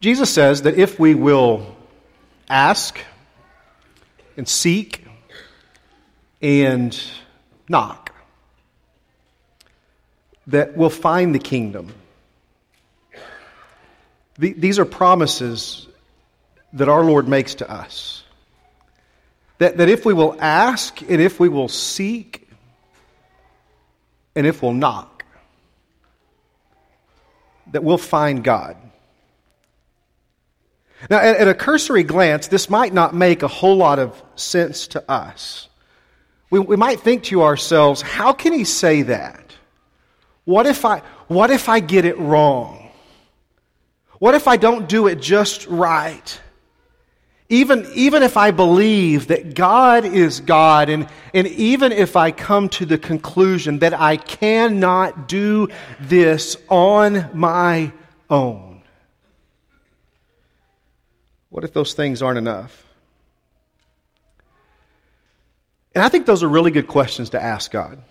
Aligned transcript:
Jesus 0.00 0.32
says 0.32 0.62
that 0.62 0.76
if 0.76 0.98
we 0.98 1.14
will 1.14 1.76
ask 2.48 2.98
and 4.36 4.48
seek 4.48 5.04
and 6.40 6.98
knock, 7.68 8.14
that 10.46 10.76
we'll 10.76 10.88
find 10.88 11.34
the 11.34 11.38
kingdom. 11.38 11.92
These 14.38 14.78
are 14.78 14.84
promises 14.84 15.88
that 16.74 16.88
our 16.88 17.02
Lord 17.02 17.26
makes 17.26 17.56
to 17.56 17.68
us. 17.68 18.22
That, 19.58 19.78
that 19.78 19.88
if 19.88 20.06
we 20.06 20.14
will 20.14 20.36
ask 20.38 21.02
and 21.02 21.20
if 21.20 21.40
we 21.40 21.48
will 21.48 21.68
seek 21.68 22.48
and 24.36 24.46
if 24.46 24.62
we'll 24.62 24.74
knock, 24.74 25.24
that 27.72 27.82
we'll 27.82 27.98
find 27.98 28.44
God. 28.44 28.76
Now, 31.08 31.18
at, 31.18 31.36
at, 31.36 31.48
a 31.48 31.54
cursory 31.54 32.02
glance, 32.02 32.48
this 32.48 32.68
might 32.68 32.92
not 32.92 33.14
make 33.14 33.42
a 33.42 33.48
whole 33.48 33.76
lot 33.76 33.98
of 33.98 34.20
sense 34.34 34.88
to 34.88 35.10
us. 35.10 35.68
We, 36.50 36.58
we 36.58 36.76
might 36.76 37.00
think 37.00 37.24
to 37.24 37.42
ourselves, 37.42 38.02
how 38.02 38.32
can 38.32 38.52
he 38.52 38.64
say 38.64 39.02
that? 39.02 39.54
What 40.44 40.66
if 40.66 40.84
I, 40.84 41.02
what 41.28 41.50
if 41.50 41.68
I 41.68 41.80
get 41.80 42.04
it 42.04 42.18
wrong? 42.18 42.90
What 44.18 44.34
if 44.34 44.48
I 44.48 44.56
don't 44.56 44.88
do 44.88 45.06
it 45.06 45.20
just 45.20 45.66
right? 45.66 46.40
Even, 47.50 47.86
even 47.94 48.22
if 48.22 48.36
I 48.36 48.50
believe 48.50 49.28
that 49.28 49.54
God 49.54 50.04
is 50.04 50.40
God, 50.40 50.90
and, 50.90 51.08
and 51.32 51.46
even 51.46 51.92
if 51.92 52.14
I 52.14 52.30
come 52.30 52.68
to 52.70 52.84
the 52.84 52.98
conclusion 52.98 53.78
that 53.78 53.94
I 53.98 54.18
cannot 54.18 55.28
do 55.28 55.68
this 55.98 56.58
on 56.68 57.30
my 57.32 57.92
own, 58.28 58.67
what 61.50 61.64
if 61.64 61.72
those 61.72 61.94
things 61.94 62.22
aren't 62.22 62.38
enough? 62.38 62.84
And 65.94 66.04
I 66.04 66.08
think 66.08 66.26
those 66.26 66.42
are 66.42 66.48
really 66.48 66.70
good 66.70 66.86
questions 66.86 67.30
to 67.30 67.42
ask 67.42 67.70
God. 67.70 68.02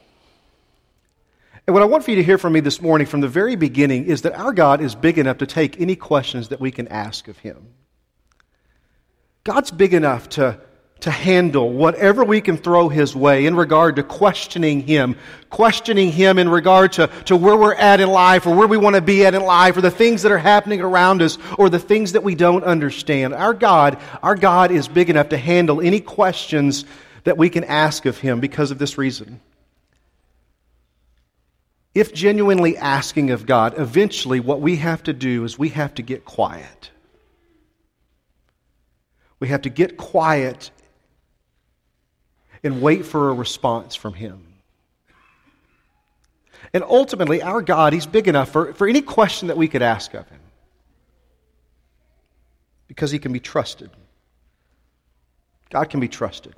And 1.66 1.74
what 1.74 1.84
I 1.84 1.86
want 1.86 2.04
for 2.04 2.12
you 2.12 2.18
to 2.18 2.24
hear 2.24 2.38
from 2.38 2.54
me 2.54 2.62
this 2.62 2.82
morning 2.82 3.08
from 3.08 3.22
the 3.22 3.28
very 3.28 3.56
beginning 3.56 4.06
is 4.06 4.22
that 4.22 4.34
our 4.34 4.54
God 4.54 4.82
is 4.82 4.96
big 4.96 5.18
enough 5.18 5.40
to 5.40 5.46
take 5.46 5.80
any 5.80 5.96
questions 5.96 6.50
that 6.50 6.62
we 6.62 6.72
can 6.72 6.88
ask 6.88 7.28
of 7.28 7.38
Him. 7.38 7.74
God's 9.44 9.72
big 9.72 9.94
enough 9.94 10.30
to, 10.30 10.60
to 11.02 11.12
handle 11.12 11.72
whatever 11.72 12.24
we 12.24 12.42
can 12.42 12.58
throw 12.58 12.90
His 12.90 13.16
way 13.16 13.46
in 13.46 13.56
regard 13.56 13.98
to 13.98 14.04
questioning 14.04 14.82
Him, 14.82 15.16
questioning 15.50 16.12
Him 16.12 16.40
in 16.40 16.50
regard 16.50 16.94
to, 16.94 17.08
to 17.26 17.36
where 17.36 17.56
we're 17.56 17.76
at 17.76 18.00
in 18.00 18.10
life 18.10 18.46
or 18.48 18.56
where 18.56 18.68
we 18.68 18.78
want 18.78 18.96
to 18.96 19.02
be 19.02 19.26
at 19.26 19.36
in 19.36 19.44
life 19.44 19.78
or 19.78 19.82
the 19.82 19.92
things 19.92 20.24
that 20.24 20.32
are 20.32 20.38
happening 20.38 20.82
around 20.82 21.22
us 21.22 21.38
or 21.58 21.70
the 21.70 21.80
things 21.80 22.14
that 22.14 22.24
we 22.24 22.36
don't 22.36 22.64
understand. 22.64 23.34
Our 23.34 23.54
God, 23.54 24.00
our 24.24 24.36
God 24.36 24.72
is 24.72 24.88
big 24.88 25.10
enough 25.10 25.30
to 25.30 25.38
handle 25.38 25.82
any 25.82 26.00
questions 26.00 26.86
that 27.26 27.38
we 27.38 27.50
can 27.50 27.64
ask 27.64 28.06
of 28.06 28.18
Him 28.18 28.40
because 28.40 28.72
of 28.72 28.80
this 28.80 28.98
reason. 28.98 29.40
If 31.94 32.14
genuinely 32.14 32.78
asking 32.78 33.32
of 33.32 33.46
God, 33.46 33.80
eventually 33.80 34.40
what 34.40 34.62
we 34.62 34.76
have 34.78 35.04
to 35.04 35.14
do 35.14 35.44
is 35.44 35.58
we 35.58 35.70
have 35.70 35.96
to 35.96 36.04
get 36.04 36.26
quiet. 36.26 36.92
We 39.40 39.48
have 39.50 39.64
to 39.64 39.70
get 39.70 39.98
quiet 39.98 40.72
and 42.64 42.82
wait 42.82 43.06
for 43.06 43.30
a 43.30 43.34
response 43.34 43.96
from 43.96 44.14
Him. 44.14 44.44
And 46.74 46.84
ultimately, 46.84 47.42
our 47.42 47.62
God, 47.62 47.94
He's 47.94 48.06
big 48.06 48.28
enough 48.28 48.50
for, 48.50 48.74
for 48.74 48.88
any 48.88 49.02
question 49.02 49.48
that 49.48 49.58
we 49.58 49.68
could 49.68 49.82
ask 49.82 50.14
of 50.14 50.28
Him 50.30 50.40
because 52.88 53.12
He 53.12 53.20
can 53.20 53.32
be 53.32 53.40
trusted. 53.40 53.90
God 55.70 55.90
can 55.90 56.00
be 56.00 56.08
trusted. 56.08 56.56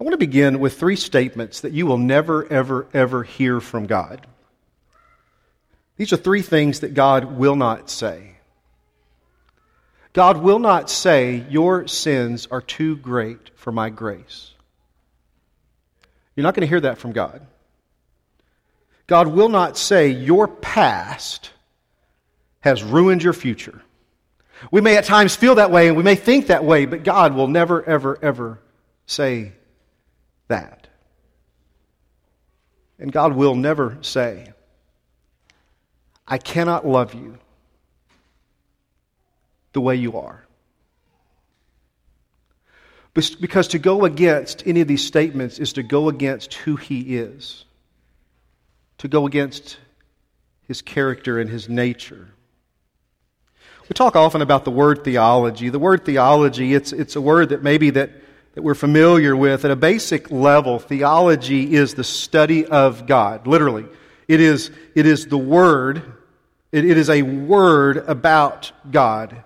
I 0.00 0.04
want 0.04 0.12
to 0.12 0.18
begin 0.18 0.58
with 0.58 0.78
three 0.78 0.96
statements 0.96 1.60
that 1.60 1.72
you 1.72 1.86
will 1.86 1.98
never, 1.98 2.50
ever, 2.52 2.88
ever 2.92 3.22
hear 3.22 3.60
from 3.60 3.86
God. 3.86 4.26
These 5.96 6.12
are 6.12 6.16
three 6.16 6.42
things 6.42 6.80
that 6.80 6.94
God 6.94 7.36
will 7.36 7.54
not 7.54 7.88
say. 7.88 8.33
God 10.14 10.38
will 10.38 10.60
not 10.60 10.88
say, 10.88 11.44
Your 11.50 11.86
sins 11.86 12.46
are 12.50 12.62
too 12.62 12.96
great 12.96 13.50
for 13.56 13.72
my 13.72 13.90
grace. 13.90 14.52
You're 16.34 16.44
not 16.44 16.54
going 16.54 16.62
to 16.62 16.68
hear 16.68 16.80
that 16.80 16.98
from 16.98 17.12
God. 17.12 17.44
God 19.06 19.28
will 19.28 19.48
not 19.48 19.76
say, 19.76 20.08
Your 20.08 20.48
past 20.48 21.50
has 22.60 22.82
ruined 22.82 23.22
your 23.22 23.32
future. 23.32 23.82
We 24.70 24.80
may 24.80 24.96
at 24.96 25.04
times 25.04 25.34
feel 25.36 25.56
that 25.56 25.72
way 25.72 25.88
and 25.88 25.96
we 25.96 26.04
may 26.04 26.14
think 26.14 26.46
that 26.46 26.64
way, 26.64 26.86
but 26.86 27.02
God 27.02 27.34
will 27.34 27.48
never, 27.48 27.84
ever, 27.84 28.16
ever 28.22 28.60
say 29.06 29.52
that. 30.46 30.86
And 33.00 33.12
God 33.12 33.34
will 33.34 33.56
never 33.56 33.98
say, 34.00 34.52
I 36.26 36.38
cannot 36.38 36.86
love 36.86 37.14
you 37.14 37.38
the 39.74 39.80
way 39.80 39.96
you 39.96 40.18
are. 40.18 40.44
Because 43.12 43.68
to 43.68 43.78
go 43.78 44.04
against 44.04 44.66
any 44.66 44.80
of 44.80 44.88
these 44.88 45.04
statements 45.04 45.60
is 45.60 45.74
to 45.74 45.84
go 45.84 46.08
against 46.08 46.54
who 46.54 46.74
he 46.74 47.16
is, 47.16 47.64
to 48.98 49.06
go 49.06 49.26
against 49.26 49.76
his 50.66 50.82
character 50.82 51.38
and 51.38 51.48
his 51.48 51.68
nature. 51.68 52.28
We 53.88 53.94
talk 53.94 54.16
often 54.16 54.42
about 54.42 54.64
the 54.64 54.70
word 54.72 55.04
theology. 55.04 55.68
The 55.68 55.78
word 55.78 56.04
theology, 56.04 56.74
it's, 56.74 56.92
it's 56.92 57.14
a 57.14 57.20
word 57.20 57.50
that 57.50 57.62
maybe 57.62 57.90
that, 57.90 58.10
that 58.54 58.62
we're 58.62 58.74
familiar 58.74 59.36
with. 59.36 59.64
At 59.64 59.70
a 59.70 59.76
basic 59.76 60.30
level, 60.30 60.80
theology 60.80 61.74
is 61.74 61.94
the 61.94 62.02
study 62.02 62.66
of 62.66 63.06
God, 63.06 63.46
literally. 63.46 63.86
It 64.26 64.40
is, 64.40 64.70
it 64.94 65.06
is 65.06 65.26
the 65.26 65.38
word, 65.38 66.02
it, 66.72 66.84
it 66.84 66.96
is 66.96 67.10
a 67.10 67.22
word 67.22 67.98
about 67.98 68.72
God. 68.90 69.44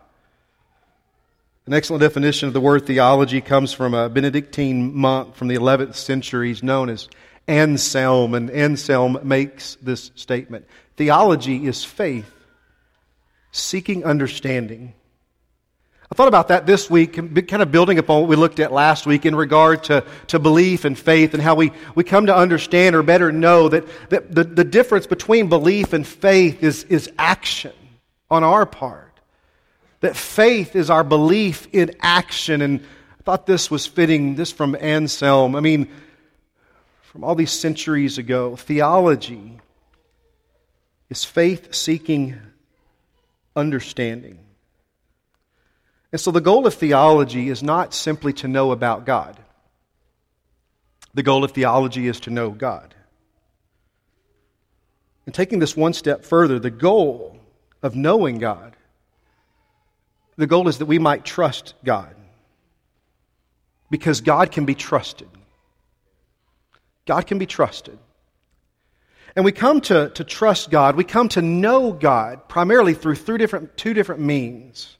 An 1.68 1.74
excellent 1.74 2.00
definition 2.00 2.46
of 2.46 2.54
the 2.54 2.62
word 2.62 2.86
theology 2.86 3.42
comes 3.42 3.74
from 3.74 3.92
a 3.92 4.08
Benedictine 4.08 4.96
monk 4.96 5.34
from 5.34 5.48
the 5.48 5.56
11th 5.56 5.96
century. 5.96 6.56
Known 6.62 6.88
as 6.88 7.10
Anselm, 7.46 8.32
and 8.32 8.50
Anselm 8.50 9.18
makes 9.22 9.74
this 9.82 10.10
statement 10.14 10.64
Theology 10.96 11.66
is 11.66 11.84
faith, 11.84 12.32
seeking 13.52 14.06
understanding. 14.06 14.94
I 16.10 16.14
thought 16.14 16.28
about 16.28 16.48
that 16.48 16.64
this 16.64 16.88
week, 16.88 17.16
kind 17.16 17.62
of 17.62 17.70
building 17.70 17.98
upon 17.98 18.22
what 18.22 18.30
we 18.30 18.36
looked 18.36 18.60
at 18.60 18.72
last 18.72 19.04
week 19.04 19.26
in 19.26 19.36
regard 19.36 19.84
to, 19.84 20.06
to 20.28 20.38
belief 20.38 20.86
and 20.86 20.98
faith 20.98 21.34
and 21.34 21.42
how 21.42 21.54
we, 21.54 21.72
we 21.94 22.02
come 22.02 22.24
to 22.26 22.34
understand 22.34 22.96
or 22.96 23.02
better 23.02 23.30
know 23.30 23.68
that, 23.68 23.84
that 24.08 24.34
the, 24.34 24.44
the 24.44 24.64
difference 24.64 25.06
between 25.06 25.50
belief 25.50 25.92
and 25.92 26.06
faith 26.06 26.62
is, 26.62 26.84
is 26.84 27.12
action 27.18 27.74
on 28.30 28.42
our 28.42 28.64
part. 28.64 29.07
That 30.00 30.16
faith 30.16 30.76
is 30.76 30.90
our 30.90 31.04
belief 31.04 31.68
in 31.72 31.96
action. 32.00 32.62
And 32.62 32.80
I 33.18 33.22
thought 33.24 33.46
this 33.46 33.70
was 33.70 33.86
fitting, 33.86 34.36
this 34.36 34.52
from 34.52 34.76
Anselm. 34.80 35.56
I 35.56 35.60
mean, 35.60 35.88
from 37.02 37.24
all 37.24 37.34
these 37.34 37.50
centuries 37.50 38.18
ago, 38.18 38.54
theology 38.56 39.60
is 41.10 41.24
faith 41.24 41.74
seeking 41.74 42.36
understanding. 43.56 44.38
And 46.12 46.20
so 46.20 46.30
the 46.30 46.40
goal 46.40 46.66
of 46.66 46.74
theology 46.74 47.48
is 47.48 47.62
not 47.62 47.92
simply 47.92 48.32
to 48.34 48.48
know 48.48 48.70
about 48.72 49.04
God. 49.04 49.38
The 51.14 51.22
goal 51.22 51.44
of 51.44 51.52
theology 51.52 52.06
is 52.06 52.20
to 52.20 52.30
know 52.30 52.50
God. 52.50 52.94
And 55.26 55.34
taking 55.34 55.58
this 55.58 55.76
one 55.76 55.92
step 55.92 56.24
further, 56.24 56.58
the 56.58 56.70
goal 56.70 57.36
of 57.82 57.94
knowing 57.94 58.38
God 58.38 58.76
the 60.38 60.46
goal 60.46 60.68
is 60.68 60.78
that 60.78 60.86
we 60.86 60.98
might 60.98 61.24
trust 61.24 61.74
God. 61.84 62.14
Because 63.90 64.20
God 64.20 64.52
can 64.52 64.64
be 64.64 64.74
trusted. 64.74 65.28
God 67.06 67.26
can 67.26 67.38
be 67.38 67.46
trusted. 67.46 67.98
And 69.34 69.44
we 69.44 69.52
come 69.52 69.80
to, 69.82 70.10
to 70.10 70.24
trust 70.24 70.70
God, 70.70 70.96
we 70.96 71.04
come 71.04 71.28
to 71.30 71.42
know 71.42 71.92
God 71.92 72.48
primarily 72.48 72.94
through, 72.94 73.16
through 73.16 73.38
different, 73.38 73.76
two 73.76 73.94
different 73.94 74.20
means 74.20 74.96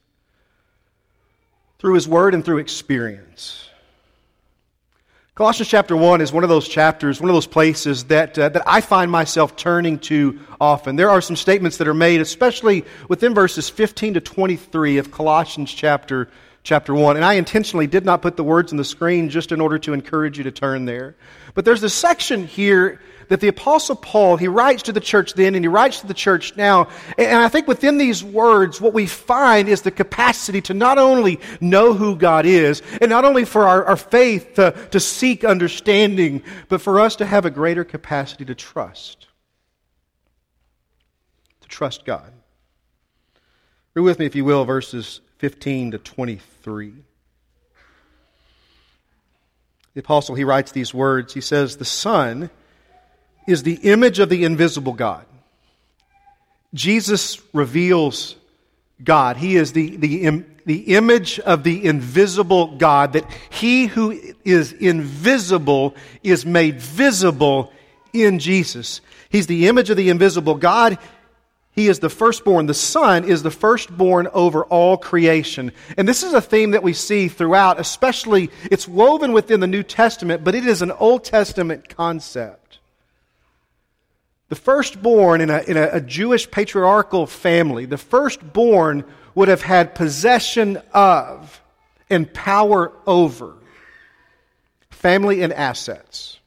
through 1.78 1.94
His 1.94 2.08
Word 2.08 2.34
and 2.34 2.44
through 2.44 2.58
experience. 2.58 3.68
Colossians 5.38 5.68
chapter 5.68 5.96
1 5.96 6.20
is 6.20 6.32
one 6.32 6.42
of 6.42 6.50
those 6.50 6.66
chapters, 6.66 7.20
one 7.20 7.30
of 7.30 7.34
those 7.36 7.46
places 7.46 8.06
that, 8.06 8.36
uh, 8.36 8.48
that 8.48 8.64
I 8.66 8.80
find 8.80 9.08
myself 9.08 9.54
turning 9.54 10.00
to 10.00 10.40
often. 10.60 10.96
There 10.96 11.10
are 11.10 11.20
some 11.20 11.36
statements 11.36 11.76
that 11.76 11.86
are 11.86 11.94
made, 11.94 12.20
especially 12.20 12.84
within 13.08 13.34
verses 13.34 13.68
15 13.68 14.14
to 14.14 14.20
23 14.20 14.98
of 14.98 15.12
Colossians 15.12 15.72
chapter 15.72 16.28
chapter 16.62 16.94
1. 16.94 17.16
And 17.16 17.24
I 17.24 17.34
intentionally 17.34 17.86
did 17.86 18.04
not 18.04 18.22
put 18.22 18.36
the 18.36 18.44
words 18.44 18.72
on 18.72 18.76
the 18.76 18.84
screen 18.84 19.30
just 19.30 19.52
in 19.52 19.60
order 19.60 19.78
to 19.78 19.92
encourage 19.92 20.38
you 20.38 20.44
to 20.44 20.50
turn 20.50 20.84
there. 20.84 21.16
But 21.54 21.64
there's 21.64 21.82
a 21.82 21.90
section 21.90 22.46
here 22.46 23.00
that 23.28 23.40
the 23.40 23.48
Apostle 23.48 23.96
Paul, 23.96 24.36
he 24.36 24.48
writes 24.48 24.84
to 24.84 24.92
the 24.92 25.00
church 25.00 25.34
then 25.34 25.54
and 25.54 25.64
he 25.64 25.68
writes 25.68 26.00
to 26.00 26.06
the 26.06 26.14
church 26.14 26.56
now. 26.56 26.88
And 27.16 27.36
I 27.36 27.48
think 27.48 27.68
within 27.68 27.98
these 27.98 28.24
words, 28.24 28.80
what 28.80 28.94
we 28.94 29.06
find 29.06 29.68
is 29.68 29.82
the 29.82 29.90
capacity 29.90 30.60
to 30.62 30.74
not 30.74 30.98
only 30.98 31.40
know 31.60 31.94
who 31.94 32.16
God 32.16 32.46
is, 32.46 32.82
and 33.00 33.10
not 33.10 33.24
only 33.24 33.44
for 33.44 33.66
our, 33.66 33.84
our 33.84 33.96
faith 33.96 34.54
to, 34.54 34.72
to 34.90 35.00
seek 35.00 35.44
understanding, 35.44 36.42
but 36.68 36.80
for 36.80 37.00
us 37.00 37.16
to 37.16 37.26
have 37.26 37.44
a 37.44 37.50
greater 37.50 37.84
capacity 37.84 38.44
to 38.46 38.54
trust. 38.54 39.26
To 41.60 41.68
trust 41.68 42.04
God. 42.04 42.32
Read 43.94 44.02
with 44.02 44.18
me, 44.18 44.26
if 44.26 44.34
you 44.34 44.44
will, 44.44 44.64
verses 44.64 45.20
15 45.38 45.92
to 45.92 45.98
23. 45.98 46.92
The 49.94 50.00
apostle, 50.00 50.34
he 50.34 50.44
writes 50.44 50.72
these 50.72 50.92
words. 50.92 51.32
He 51.32 51.40
says, 51.40 51.76
The 51.76 51.84
Son 51.84 52.50
is 53.46 53.62
the 53.62 53.74
image 53.74 54.18
of 54.18 54.28
the 54.28 54.44
invisible 54.44 54.92
God. 54.92 55.24
Jesus 56.74 57.40
reveals 57.54 58.36
God. 59.02 59.36
He 59.36 59.56
is 59.56 59.72
the, 59.72 59.96
the, 59.96 60.44
the 60.66 60.94
image 60.94 61.40
of 61.40 61.62
the 61.62 61.84
invisible 61.84 62.76
God, 62.76 63.14
that 63.14 63.24
he 63.48 63.86
who 63.86 64.18
is 64.44 64.72
invisible 64.72 65.94
is 66.22 66.44
made 66.44 66.80
visible 66.80 67.72
in 68.12 68.38
Jesus. 68.38 69.00
He's 69.30 69.46
the 69.46 69.68
image 69.68 69.88
of 69.90 69.96
the 69.96 70.10
invisible 70.10 70.56
God. 70.56 70.98
He 71.78 71.86
is 71.86 72.00
the 72.00 72.10
firstborn. 72.10 72.66
The 72.66 72.74
Son 72.74 73.22
is 73.22 73.44
the 73.44 73.52
firstborn 73.52 74.26
over 74.32 74.64
all 74.64 74.96
creation. 74.96 75.70
And 75.96 76.08
this 76.08 76.24
is 76.24 76.32
a 76.32 76.40
theme 76.40 76.72
that 76.72 76.82
we 76.82 76.92
see 76.92 77.28
throughout, 77.28 77.78
especially 77.78 78.50
it's 78.64 78.88
woven 78.88 79.32
within 79.32 79.60
the 79.60 79.68
New 79.68 79.84
Testament, 79.84 80.42
but 80.42 80.56
it 80.56 80.66
is 80.66 80.82
an 80.82 80.90
Old 80.90 81.22
Testament 81.22 81.88
concept. 81.88 82.80
The 84.48 84.56
firstborn 84.56 85.40
in 85.40 85.50
a, 85.50 85.60
in 85.68 85.76
a, 85.76 85.88
a 85.92 86.00
Jewish 86.00 86.50
patriarchal 86.50 87.28
family, 87.28 87.86
the 87.86 87.96
firstborn 87.96 89.04
would 89.36 89.46
have 89.46 89.62
had 89.62 89.94
possession 89.94 90.82
of 90.92 91.62
and 92.10 92.34
power 92.34 92.90
over 93.06 93.54
family 94.90 95.42
and 95.42 95.52
assets 95.52 96.37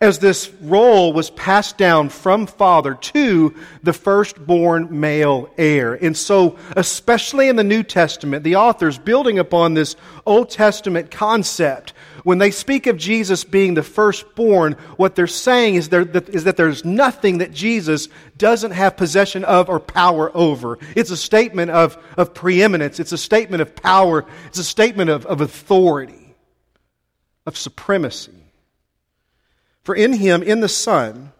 as 0.00 0.18
this 0.18 0.50
role 0.60 1.12
was 1.12 1.30
passed 1.30 1.78
down 1.78 2.08
from 2.08 2.46
father 2.46 2.94
to 2.94 3.54
the 3.82 3.92
firstborn 3.92 5.00
male 5.00 5.48
heir. 5.58 5.94
And 5.94 6.16
so, 6.16 6.58
especially 6.76 7.48
in 7.48 7.56
the 7.56 7.64
New 7.64 7.82
Testament, 7.82 8.44
the 8.44 8.56
authors 8.56 8.98
building 8.98 9.38
upon 9.38 9.74
this 9.74 9.96
Old 10.26 10.50
Testament 10.50 11.10
concept, 11.10 11.92
when 12.24 12.38
they 12.38 12.50
speak 12.50 12.86
of 12.86 12.96
Jesus 12.96 13.44
being 13.44 13.74
the 13.74 13.82
firstborn, 13.82 14.74
what 14.96 15.14
they're 15.16 15.26
saying 15.26 15.74
is, 15.74 15.88
there, 15.88 16.04
that, 16.04 16.28
is 16.28 16.44
that 16.44 16.56
there's 16.56 16.84
nothing 16.84 17.38
that 17.38 17.52
Jesus 17.52 18.08
doesn't 18.36 18.70
have 18.70 18.96
possession 18.96 19.44
of 19.44 19.68
or 19.68 19.80
power 19.80 20.30
over. 20.36 20.78
It's 20.94 21.10
a 21.10 21.16
statement 21.16 21.70
of, 21.70 21.98
of 22.16 22.34
preeminence, 22.34 23.00
it's 23.00 23.12
a 23.12 23.18
statement 23.18 23.60
of 23.62 23.74
power, 23.74 24.24
it's 24.46 24.58
a 24.58 24.64
statement 24.64 25.10
of, 25.10 25.26
of 25.26 25.40
authority, 25.40 26.34
of 27.46 27.56
supremacy. 27.56 28.41
For 29.82 29.94
in 29.94 30.12
him, 30.12 30.42
in 30.42 30.60
the 30.60 30.68
Son, 30.68 31.32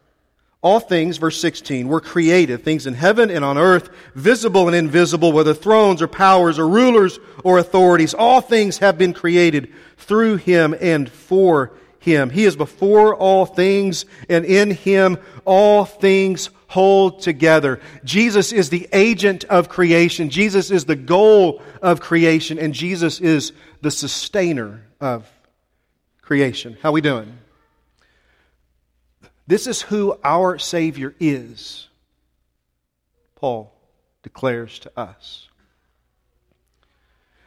all 0.62 0.79
things, 0.81 1.17
verse 1.17 1.41
16, 1.41 1.89
were 1.89 2.00
created, 2.00 2.65
things 2.65 2.87
in 2.87 2.94
heaven 2.94 3.31
and 3.31 3.44
on 3.44 3.59
earth, 3.59 3.91
visible 4.15 4.69
and 4.69 4.77
invisible, 4.77 5.33
whether 5.33 5.55
thrones 5.55 6.00
or 6.00 6.06
powers 6.06 6.59
or 6.59 6.69
rulers 6.69 7.19
or 7.43 7.59
authorities. 7.59 8.15
All 8.15 8.41
things 8.41 8.79
have 8.79 8.97
been 8.97 9.12
created 9.12 9.73
through 9.97 10.37
him 10.37 10.75
and 10.81 11.11
for 11.11 11.73
him. 11.99 12.31
He 12.31 12.44
is 12.44 12.56
before 12.56 13.15
all 13.15 13.44
things, 13.47 14.06
and 14.29 14.44
in 14.44 14.71
him 14.71 15.19
all 15.44 15.85
things 15.85 16.50
hold 16.69 17.23
together. 17.23 17.81
Jesus 18.05 18.53
is 18.53 18.71
the 18.71 18.89
agent 18.93 19.44
of 19.44 19.69
creation. 19.69 20.31
Jesus 20.31 20.71
is 20.71 20.85
the 20.85 20.97
goal 20.97 21.61
of 21.81 22.00
creation, 22.00 22.59
and 22.59 22.73
Jesus 22.73 23.21
is 23.21 23.53
the 23.83 23.91
sustainer 23.91 24.83
of 25.00 25.29
creation. 26.23 26.77
How 26.83 26.93
we 26.93 27.00
doing? 27.00 27.39
This 29.47 29.67
is 29.67 29.83
who 29.83 30.19
our 30.23 30.59
Savior 30.59 31.15
is, 31.19 31.89
Paul 33.35 33.75
declares 34.23 34.79
to 34.81 34.93
us. 34.99 35.49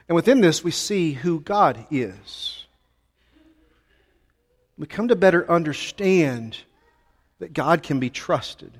And 0.07 0.15
within 0.15 0.41
this, 0.41 0.63
we 0.63 0.71
see 0.71 1.13
who 1.13 1.39
God 1.39 1.85
is. 1.89 2.65
We 4.77 4.87
come 4.87 5.07
to 5.07 5.15
better 5.15 5.49
understand 5.49 6.57
that 7.39 7.53
God 7.53 7.81
can 7.81 7.99
be 7.99 8.09
trusted. 8.09 8.71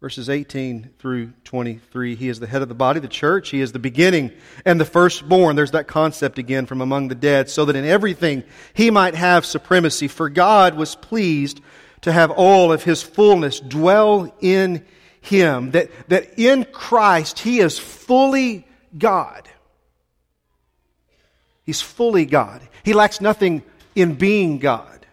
Verses 0.00 0.28
18 0.28 0.90
through 0.98 1.32
23. 1.44 2.14
He 2.14 2.28
is 2.28 2.40
the 2.40 2.46
head 2.46 2.62
of 2.62 2.68
the 2.68 2.74
body, 2.74 3.00
the 3.00 3.08
church. 3.08 3.50
He 3.50 3.60
is 3.60 3.72
the 3.72 3.78
beginning 3.78 4.32
and 4.64 4.80
the 4.80 4.84
firstborn. 4.84 5.56
There's 5.56 5.70
that 5.70 5.86
concept 5.86 6.38
again 6.38 6.66
from 6.66 6.80
among 6.80 7.08
the 7.08 7.14
dead, 7.14 7.48
so 7.48 7.64
that 7.66 7.76
in 7.76 7.84
everything 7.84 8.44
he 8.74 8.90
might 8.90 9.14
have 9.14 9.46
supremacy. 9.46 10.08
For 10.08 10.28
God 10.28 10.74
was 10.74 10.94
pleased 10.94 11.60
to 12.04 12.12
have 12.12 12.30
all 12.30 12.70
of 12.70 12.84
his 12.84 13.02
fullness 13.02 13.60
dwell 13.60 14.30
in 14.40 14.84
him. 15.22 15.70
That, 15.70 15.90
that 16.08 16.38
in 16.38 16.66
Christ 16.66 17.38
he 17.38 17.60
is 17.60 17.78
fully 17.78 18.66
God. 18.96 19.48
He's 21.64 21.80
fully 21.80 22.26
God. 22.26 22.60
He 22.82 22.92
lacks 22.92 23.22
nothing 23.22 23.62
in 23.94 24.16
being 24.16 24.58
God. 24.58 25.06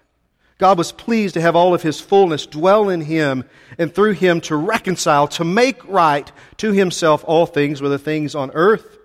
God 0.58 0.78
was 0.78 0.92
pleased 0.92 1.36
to 1.36 1.42
have 1.42 1.56
all 1.56 1.74
of 1.74 1.82
his 1.82 2.02
fullness 2.02 2.46
dwell 2.46 2.90
in 2.90 3.00
him 3.00 3.46
and 3.78 3.96
through 3.96 4.12
him 4.12 4.42
to 4.42 4.58
reconcile, 4.58 5.30
to 5.30 5.46
make 5.46 5.88
right 5.88 6.30
to 6.58 6.74
himself 6.74 7.24
all 7.26 7.46
things, 7.46 7.82
whether 7.82 7.98
things 7.98 8.36
on 8.36 8.52
earth 8.54 8.98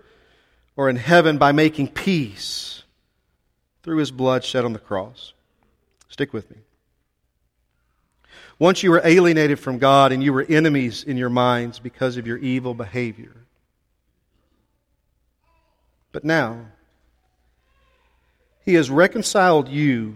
or 0.75 0.91
in 0.91 0.97
heaven, 0.97 1.39
by 1.39 1.53
making 1.53 1.87
peace 1.87 2.83
through 3.85 3.99
his 3.99 4.11
blood 4.11 4.43
shed 4.43 4.65
on 4.65 4.73
the 4.73 4.81
cross. 4.81 5.35
Stick 6.09 6.33
with 6.33 6.51
me. 6.51 6.66
Once 8.59 8.83
you 8.83 8.91
were 8.91 9.03
alienated 9.05 9.59
from 9.59 9.79
God 9.79 10.13
and 10.13 10.23
you 10.23 10.33
were 10.33 10.47
enemies 10.49 11.05
in 11.05 11.17
your 11.17 11.29
minds 11.29 11.79
because 11.79 12.17
of 12.17 12.27
your 12.27 12.39
evil 12.39 12.73
behavior. 12.73 13.37
But 16.13 16.25
now, 16.25 16.67
He 18.65 18.75
has 18.75 18.91
reconciled 18.91 19.69
you 19.69 20.15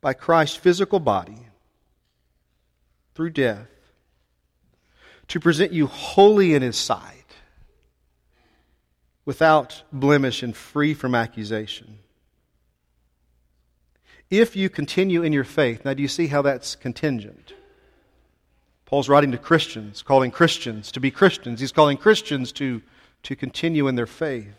by 0.00 0.14
Christ's 0.14 0.56
physical 0.56 0.98
body 0.98 1.46
through 3.14 3.30
death 3.30 3.68
to 5.28 5.38
present 5.38 5.72
you 5.72 5.86
holy 5.86 6.54
in 6.54 6.62
His 6.62 6.76
sight, 6.76 7.14
without 9.26 9.82
blemish 9.92 10.42
and 10.42 10.56
free 10.56 10.94
from 10.94 11.14
accusation 11.14 11.98
if 14.30 14.54
you 14.54 14.70
continue 14.70 15.22
in 15.22 15.32
your 15.32 15.44
faith. 15.44 15.84
Now, 15.84 15.94
do 15.94 16.02
you 16.02 16.08
see 16.08 16.28
how 16.28 16.42
that's 16.42 16.76
contingent? 16.76 17.52
Paul's 18.86 19.08
writing 19.08 19.32
to 19.32 19.38
Christians, 19.38 20.02
calling 20.02 20.30
Christians 20.30 20.92
to 20.92 21.00
be 21.00 21.10
Christians. 21.10 21.60
He's 21.60 21.72
calling 21.72 21.96
Christians 21.96 22.52
to, 22.52 22.82
to 23.24 23.36
continue 23.36 23.88
in 23.88 23.96
their 23.96 24.06
faith. 24.06 24.54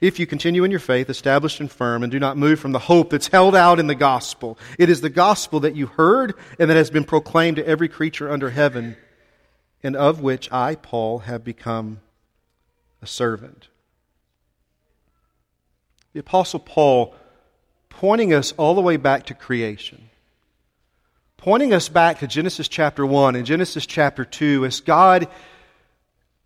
If 0.00 0.18
you 0.18 0.26
continue 0.26 0.64
in 0.64 0.70
your 0.70 0.80
faith, 0.80 1.08
established 1.08 1.60
and 1.60 1.70
firm, 1.70 2.02
and 2.02 2.12
do 2.12 2.18
not 2.18 2.36
move 2.36 2.60
from 2.60 2.72
the 2.72 2.78
hope 2.78 3.10
that's 3.10 3.28
held 3.28 3.56
out 3.56 3.80
in 3.80 3.86
the 3.86 3.94
gospel, 3.94 4.58
it 4.78 4.90
is 4.90 5.00
the 5.00 5.10
gospel 5.10 5.60
that 5.60 5.76
you 5.76 5.86
heard 5.86 6.34
and 6.58 6.68
that 6.68 6.76
has 6.76 6.90
been 6.90 7.04
proclaimed 7.04 7.56
to 7.56 7.66
every 7.66 7.88
creature 7.88 8.30
under 8.30 8.50
heaven, 8.50 8.96
and 9.82 9.96
of 9.96 10.20
which 10.20 10.52
I, 10.52 10.74
Paul, 10.74 11.20
have 11.20 11.42
become 11.42 12.00
a 13.00 13.06
servant. 13.06 13.68
The 16.12 16.20
Apostle 16.20 16.60
Paul 16.60 17.14
pointing 17.98 18.34
us 18.34 18.52
all 18.56 18.74
the 18.74 18.80
way 18.80 18.96
back 18.96 19.26
to 19.26 19.34
creation. 19.34 20.10
Pointing 21.36 21.72
us 21.72 21.88
back 21.88 22.20
to 22.20 22.26
Genesis 22.26 22.68
chapter 22.68 23.04
1 23.04 23.36
and 23.36 23.46
Genesis 23.46 23.86
chapter 23.86 24.24
2 24.24 24.64
as 24.64 24.80
God, 24.80 25.28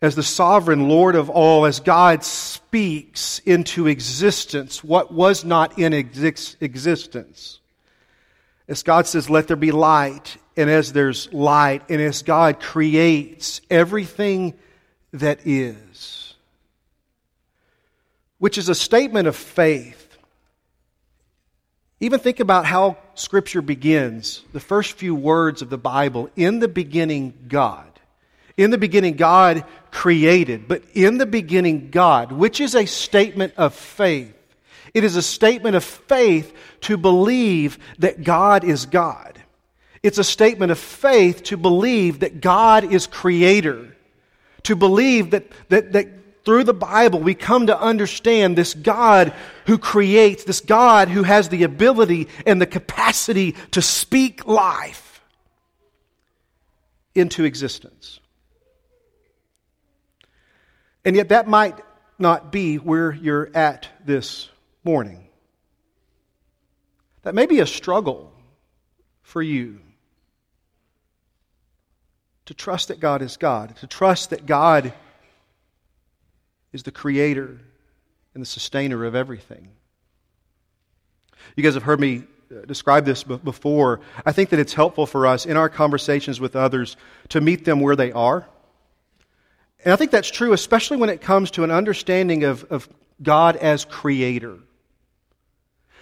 as 0.02 0.14
the 0.14 0.22
sovereign 0.22 0.88
Lord 0.88 1.14
of 1.14 1.30
all, 1.30 1.64
as 1.64 1.80
God 1.80 2.24
speaks 2.24 3.38
into 3.40 3.86
existence 3.86 4.82
what 4.82 5.12
was 5.12 5.44
not 5.44 5.78
in 5.78 5.94
ex- 5.94 6.56
existence. 6.60 7.60
As 8.66 8.82
God 8.82 9.06
says, 9.06 9.30
let 9.30 9.46
there 9.46 9.56
be 9.56 9.72
light, 9.72 10.36
and 10.56 10.68
as 10.68 10.92
there's 10.92 11.32
light, 11.32 11.82
and 11.88 12.00
as 12.02 12.22
God 12.22 12.60
creates 12.60 13.62
everything 13.70 14.54
that 15.12 15.46
is, 15.46 16.34
which 18.38 18.58
is 18.58 18.68
a 18.68 18.74
statement 18.74 19.26
of 19.26 19.36
faith 19.36 20.07
even 22.00 22.20
think 22.20 22.40
about 22.40 22.64
how 22.64 22.96
Scripture 23.14 23.62
begins. 23.62 24.44
The 24.52 24.60
first 24.60 24.92
few 24.92 25.14
words 25.14 25.62
of 25.62 25.70
the 25.70 25.78
Bible 25.78 26.30
in 26.36 26.60
the 26.60 26.68
beginning, 26.68 27.34
God. 27.48 27.86
In 28.56 28.70
the 28.70 28.78
beginning, 28.78 29.14
God 29.14 29.64
created. 29.90 30.68
But 30.68 30.82
in 30.94 31.18
the 31.18 31.26
beginning, 31.26 31.90
God, 31.90 32.30
which 32.30 32.60
is 32.60 32.74
a 32.74 32.86
statement 32.86 33.54
of 33.56 33.74
faith. 33.74 34.34
It 34.94 35.04
is 35.04 35.16
a 35.16 35.22
statement 35.22 35.76
of 35.76 35.84
faith 35.84 36.54
to 36.82 36.96
believe 36.96 37.78
that 37.98 38.22
God 38.22 38.64
is 38.64 38.86
God. 38.86 39.40
It's 40.02 40.18
a 40.18 40.24
statement 40.24 40.72
of 40.72 40.78
faith 40.78 41.42
to 41.44 41.56
believe 41.56 42.20
that 42.20 42.40
God 42.40 42.92
is 42.92 43.06
creator. 43.06 43.96
To 44.64 44.76
believe 44.76 45.30
that, 45.30 45.46
that, 45.68 45.92
that 45.92 46.08
through 46.48 46.64
the 46.64 46.72
Bible 46.72 47.20
we 47.20 47.34
come 47.34 47.66
to 47.66 47.78
understand 47.78 48.56
this 48.56 48.72
God 48.72 49.34
who 49.66 49.76
creates, 49.76 50.44
this 50.44 50.62
God 50.62 51.10
who 51.10 51.22
has 51.22 51.50
the 51.50 51.62
ability 51.62 52.26
and 52.46 52.58
the 52.58 52.64
capacity 52.64 53.52
to 53.72 53.82
speak 53.82 54.46
life 54.46 55.20
into 57.14 57.44
existence. 57.44 58.20
And 61.04 61.16
yet, 61.16 61.28
that 61.28 61.48
might 61.48 61.78
not 62.18 62.50
be 62.50 62.76
where 62.76 63.12
you're 63.12 63.50
at 63.54 63.86
this 64.06 64.48
morning. 64.84 65.28
That 67.24 67.34
may 67.34 67.44
be 67.44 67.60
a 67.60 67.66
struggle 67.66 68.32
for 69.20 69.42
you 69.42 69.80
to 72.46 72.54
trust 72.54 72.88
that 72.88 73.00
God 73.00 73.20
is 73.20 73.36
God, 73.36 73.76
to 73.76 73.86
trust 73.86 74.30
that 74.30 74.46
God 74.46 74.94
is 76.72 76.82
the 76.82 76.92
creator 76.92 77.58
and 78.34 78.42
the 78.42 78.46
sustainer 78.46 79.04
of 79.04 79.14
everything. 79.14 79.68
You 81.56 81.62
guys 81.62 81.74
have 81.74 81.82
heard 81.82 82.00
me 82.00 82.24
uh, 82.50 82.64
describe 82.66 83.04
this 83.04 83.24
before. 83.24 84.00
I 84.24 84.32
think 84.32 84.50
that 84.50 84.58
it's 84.58 84.74
helpful 84.74 85.06
for 85.06 85.26
us 85.26 85.46
in 85.46 85.56
our 85.56 85.68
conversations 85.68 86.40
with 86.40 86.56
others 86.56 86.96
to 87.30 87.40
meet 87.40 87.64
them 87.64 87.80
where 87.80 87.96
they 87.96 88.12
are. 88.12 88.46
And 89.84 89.92
I 89.92 89.96
think 89.96 90.10
that's 90.10 90.30
true, 90.30 90.52
especially 90.52 90.96
when 90.96 91.10
it 91.10 91.20
comes 91.20 91.52
to 91.52 91.64
an 91.64 91.70
understanding 91.70 92.44
of, 92.44 92.64
of 92.64 92.88
God 93.22 93.56
as 93.56 93.84
creator. 93.84 94.58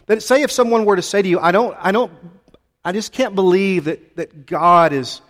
That 0.06 0.22
say 0.22 0.42
if 0.42 0.50
someone 0.50 0.84
were 0.84 0.96
to 0.96 1.02
say 1.02 1.20
to 1.20 1.28
you, 1.28 1.40
I 1.40 1.52
don't, 1.52 1.76
I 1.80 1.92
don't, 1.92 2.12
I 2.84 2.92
just 2.92 3.12
can't 3.12 3.34
believe 3.34 3.84
that, 3.84 4.16
that 4.16 4.46
God 4.46 4.92
is, 4.92 5.20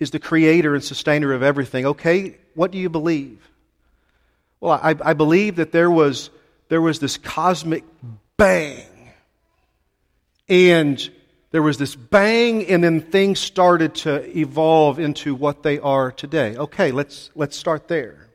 is 0.00 0.10
the 0.10 0.18
creator 0.18 0.74
and 0.74 0.82
sustainer 0.82 1.32
of 1.32 1.42
everything. 1.42 1.86
Okay, 1.86 2.36
what 2.54 2.70
do 2.70 2.78
you 2.78 2.88
believe? 2.88 3.48
Well, 4.60 4.72
I, 4.82 4.94
I 5.02 5.12
believe 5.14 5.56
that 5.56 5.72
there 5.72 5.90
was, 5.90 6.30
there 6.68 6.80
was 6.80 6.98
this 6.98 7.16
cosmic 7.16 7.84
bang. 8.36 8.84
And 10.48 11.10
there 11.50 11.62
was 11.62 11.78
this 11.78 11.94
bang, 11.94 12.66
and 12.66 12.82
then 12.82 13.00
things 13.00 13.38
started 13.38 13.94
to 13.96 14.36
evolve 14.36 14.98
into 14.98 15.34
what 15.34 15.62
they 15.62 15.78
are 15.78 16.12
today. 16.12 16.56
Okay, 16.56 16.90
let's, 16.90 17.30
let's 17.34 17.56
start 17.56 17.88
there. 17.88 18.28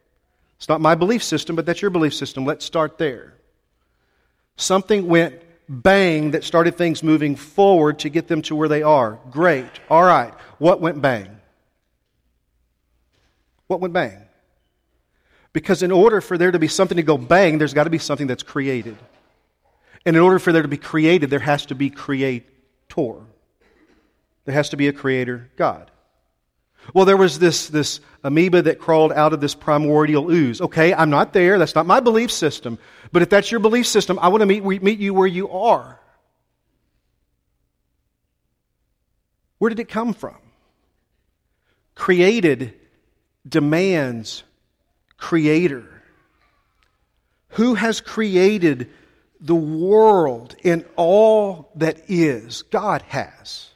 It's 0.58 0.70
not 0.70 0.82
my 0.82 0.96
belief 0.96 1.24
system, 1.24 1.56
but 1.56 1.66
that's 1.66 1.82
your 1.82 1.92
belief 1.92 2.14
system. 2.14 2.46
Let's 2.46 2.64
start 2.66 2.98
there. 2.98 3.34
Something 4.56 5.08
went 5.08 5.42
bang 5.68 6.32
that 6.32 6.44
started 6.44 6.78
things 6.78 7.04
moving 7.04 7.36
forward 7.36 8.00
to 8.00 8.10
get 8.10 8.28
them 8.28 8.42
to 8.44 8.56
where 8.56 8.70
they 8.70 8.84
are. 8.84 9.20
Great. 9.30 9.70
All 9.90 10.04
right. 10.04 10.34
What 10.60 10.80
went 10.80 11.02
bang? 11.02 11.40
What 13.68 13.80
went 13.80 13.94
bang? 13.94 14.23
Because 15.54 15.84
in 15.84 15.92
order 15.92 16.20
for 16.20 16.38
there 16.38 16.52
to 16.52 16.60
be 16.60 16.68
something 16.68 16.98
to 16.98 17.04
go 17.04 17.18
bang, 17.18 17.60
there's 17.60 17.74
got 17.74 17.86
to 17.86 17.92
be 17.92 18.00
something 18.00 18.28
that's 18.28 18.44
created. 18.44 18.98
And 20.06 20.16
in 20.18 20.22
order 20.22 20.40
for 20.40 20.52
there 20.52 20.64
to 20.64 20.68
be 20.68 20.78
created, 20.78 21.30
there 21.30 21.40
has 21.40 21.68
to 21.68 21.76
be 21.76 21.90
creator. 21.90 22.46
There 24.46 24.54
has 24.54 24.70
to 24.70 24.78
be 24.78 24.88
a 24.88 24.94
creator, 24.94 25.50
God. 25.56 25.90
Well, 26.94 27.06
there 27.06 27.18
was 27.18 27.40
this, 27.40 27.70
this 27.70 28.02
amoeba 28.24 28.64
that 28.64 28.80
crawled 28.80 29.14
out 29.14 29.32
of 29.34 29.40
this 29.40 29.56
primordial 29.56 30.30
ooze. 30.30 30.60
Okay, 30.60 30.94
I'm 30.94 31.10
not 31.10 31.32
there. 31.32 31.58
That's 31.58 31.76
not 31.76 31.86
my 31.86 32.02
belief 32.02 32.32
system. 32.32 32.78
But 33.12 33.22
if 33.22 33.30
that's 33.30 33.52
your 33.52 33.62
belief 33.62 33.88
system, 33.88 34.20
I 34.20 34.28
want 34.28 34.42
to 34.42 34.46
meet, 34.46 34.64
meet 34.64 35.00
you 35.00 35.14
where 35.14 35.28
you 35.28 35.50
are. 35.50 36.00
Where 39.60 39.70
did 39.70 39.80
it 39.80 39.88
come 39.88 40.14
from? 40.14 40.36
Created 41.96 42.74
demands 43.48 44.44
creator. 45.24 45.86
Who 47.52 47.76
has 47.76 48.02
created 48.02 48.90
the 49.40 49.56
world 49.56 50.54
and 50.66 50.84
all 50.98 51.72
that 51.76 52.10
is? 52.10 52.64
God 52.64 53.04
has. 53.04 53.70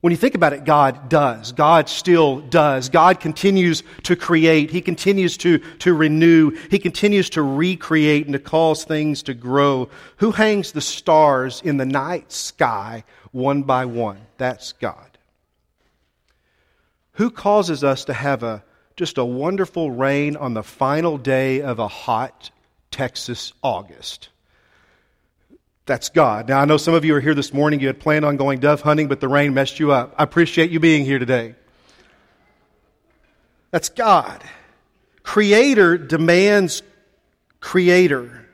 When 0.00 0.10
you 0.10 0.16
think 0.16 0.34
about 0.34 0.52
it, 0.52 0.64
God 0.64 1.08
does. 1.08 1.52
God 1.52 1.88
still 1.88 2.40
does. 2.40 2.88
God 2.88 3.20
continues 3.20 3.84
to 4.02 4.16
create. 4.16 4.72
He 4.72 4.80
continues 4.80 5.36
to, 5.38 5.58
to 5.78 5.94
renew. 5.94 6.50
He 6.72 6.80
continues 6.80 7.30
to 7.30 7.42
recreate 7.42 8.26
and 8.26 8.32
to 8.32 8.40
cause 8.40 8.82
things 8.82 9.22
to 9.24 9.34
grow. 9.34 9.90
Who 10.16 10.32
hangs 10.32 10.72
the 10.72 10.80
stars 10.80 11.62
in 11.64 11.76
the 11.76 11.86
night 11.86 12.32
sky 12.32 13.04
one 13.30 13.62
by 13.62 13.84
one? 13.84 14.18
That's 14.38 14.72
God. 14.72 15.18
Who 17.12 17.30
causes 17.30 17.84
us 17.84 18.06
to 18.06 18.12
have 18.12 18.42
a, 18.42 18.64
just 19.02 19.18
a 19.18 19.24
wonderful 19.24 19.90
rain 19.90 20.36
on 20.36 20.54
the 20.54 20.62
final 20.62 21.18
day 21.18 21.60
of 21.60 21.80
a 21.80 21.88
hot 21.88 22.52
Texas 22.92 23.52
August? 23.60 24.28
That's 25.86 26.08
God. 26.08 26.48
Now, 26.48 26.60
I 26.60 26.66
know 26.66 26.76
some 26.76 26.94
of 26.94 27.04
you 27.04 27.16
are 27.16 27.20
here 27.20 27.34
this 27.34 27.52
morning. 27.52 27.80
You 27.80 27.88
had 27.88 27.98
planned 27.98 28.24
on 28.24 28.36
going 28.36 28.60
dove 28.60 28.80
hunting, 28.80 29.08
but 29.08 29.18
the 29.18 29.26
rain 29.26 29.54
messed 29.54 29.80
you 29.80 29.90
up. 29.90 30.14
I 30.16 30.22
appreciate 30.22 30.70
you 30.70 30.78
being 30.78 31.04
here 31.04 31.18
today. 31.18 31.56
That's 33.72 33.88
God. 33.88 34.40
Creator 35.24 35.98
demands 35.98 36.84
creator. 37.58 38.46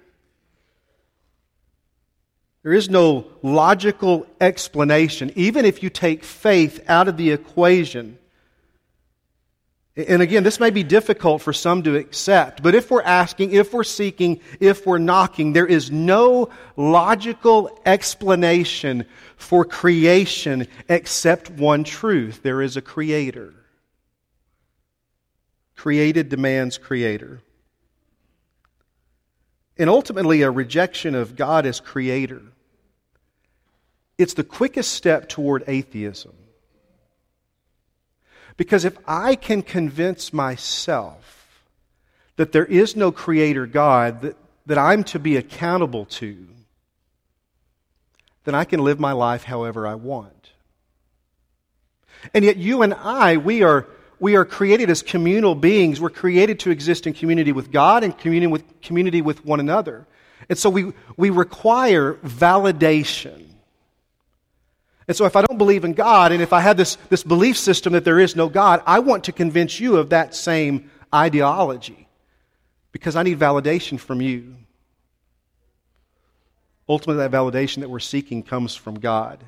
There 2.62 2.72
is 2.72 2.88
no 2.88 3.26
logical 3.42 4.26
explanation. 4.40 5.30
Even 5.34 5.66
if 5.66 5.82
you 5.82 5.90
take 5.90 6.24
faith 6.24 6.82
out 6.88 7.06
of 7.06 7.18
the 7.18 7.32
equation, 7.32 8.16
and 10.06 10.22
again, 10.22 10.44
this 10.44 10.60
may 10.60 10.70
be 10.70 10.84
difficult 10.84 11.42
for 11.42 11.52
some 11.52 11.82
to 11.82 11.96
accept, 11.96 12.62
but 12.62 12.76
if 12.76 12.88
we're 12.88 13.02
asking, 13.02 13.50
if 13.50 13.72
we're 13.72 13.82
seeking, 13.82 14.40
if 14.60 14.86
we're 14.86 14.98
knocking, 14.98 15.52
there 15.52 15.66
is 15.66 15.90
no 15.90 16.50
logical 16.76 17.80
explanation 17.84 19.06
for 19.36 19.64
creation 19.64 20.68
except 20.88 21.50
one 21.50 21.82
truth 21.82 22.42
there 22.44 22.62
is 22.62 22.76
a 22.76 22.80
creator. 22.80 23.52
Created 25.74 26.28
demands 26.28 26.78
creator. 26.78 27.40
And 29.76 29.90
ultimately, 29.90 30.42
a 30.42 30.50
rejection 30.50 31.16
of 31.16 31.34
God 31.34 31.66
as 31.66 31.80
creator. 31.80 32.42
It's 34.16 34.34
the 34.34 34.44
quickest 34.44 34.92
step 34.92 35.28
toward 35.28 35.64
atheism. 35.66 36.34
Because 38.58 38.84
if 38.84 38.98
I 39.06 39.36
can 39.36 39.62
convince 39.62 40.32
myself 40.32 41.62
that 42.36 42.52
there 42.52 42.66
is 42.66 42.96
no 42.96 43.10
creator 43.10 43.66
God 43.66 44.20
that, 44.20 44.36
that 44.66 44.76
I'm 44.76 45.04
to 45.04 45.18
be 45.18 45.36
accountable 45.36 46.04
to, 46.06 46.46
then 48.44 48.54
I 48.54 48.64
can 48.64 48.80
live 48.80 48.98
my 48.98 49.12
life 49.12 49.44
however 49.44 49.86
I 49.86 49.94
want. 49.94 50.50
And 52.34 52.44
yet, 52.44 52.56
you 52.56 52.82
and 52.82 52.94
I, 52.94 53.36
we 53.36 53.62
are, 53.62 53.86
we 54.18 54.34
are 54.34 54.44
created 54.44 54.90
as 54.90 55.02
communal 55.02 55.54
beings. 55.54 56.00
We're 56.00 56.10
created 56.10 56.58
to 56.60 56.70
exist 56.72 57.06
in 57.06 57.12
community 57.12 57.52
with 57.52 57.70
God 57.70 58.02
and 58.02 58.16
community 58.18 58.50
with, 58.50 58.80
community 58.82 59.22
with 59.22 59.44
one 59.44 59.60
another. 59.60 60.04
And 60.48 60.58
so 60.58 60.68
we, 60.68 60.92
we 61.16 61.30
require 61.30 62.14
validation. 62.14 63.44
And 65.08 65.16
so, 65.16 65.24
if 65.24 65.36
I 65.36 65.42
don't 65.42 65.56
believe 65.56 65.86
in 65.86 65.94
God, 65.94 66.32
and 66.32 66.42
if 66.42 66.52
I 66.52 66.60
have 66.60 66.76
this, 66.76 66.96
this 67.08 67.24
belief 67.24 67.56
system 67.56 67.94
that 67.94 68.04
there 68.04 68.20
is 68.20 68.36
no 68.36 68.50
God, 68.50 68.82
I 68.86 68.98
want 68.98 69.24
to 69.24 69.32
convince 69.32 69.80
you 69.80 69.96
of 69.96 70.10
that 70.10 70.34
same 70.34 70.90
ideology 71.12 72.06
because 72.92 73.16
I 73.16 73.22
need 73.22 73.38
validation 73.38 73.98
from 73.98 74.20
you. 74.20 74.54
Ultimately, 76.86 77.26
that 77.26 77.30
validation 77.30 77.80
that 77.80 77.88
we're 77.88 78.00
seeking 78.00 78.42
comes 78.42 78.76
from 78.76 79.00
God 79.00 79.42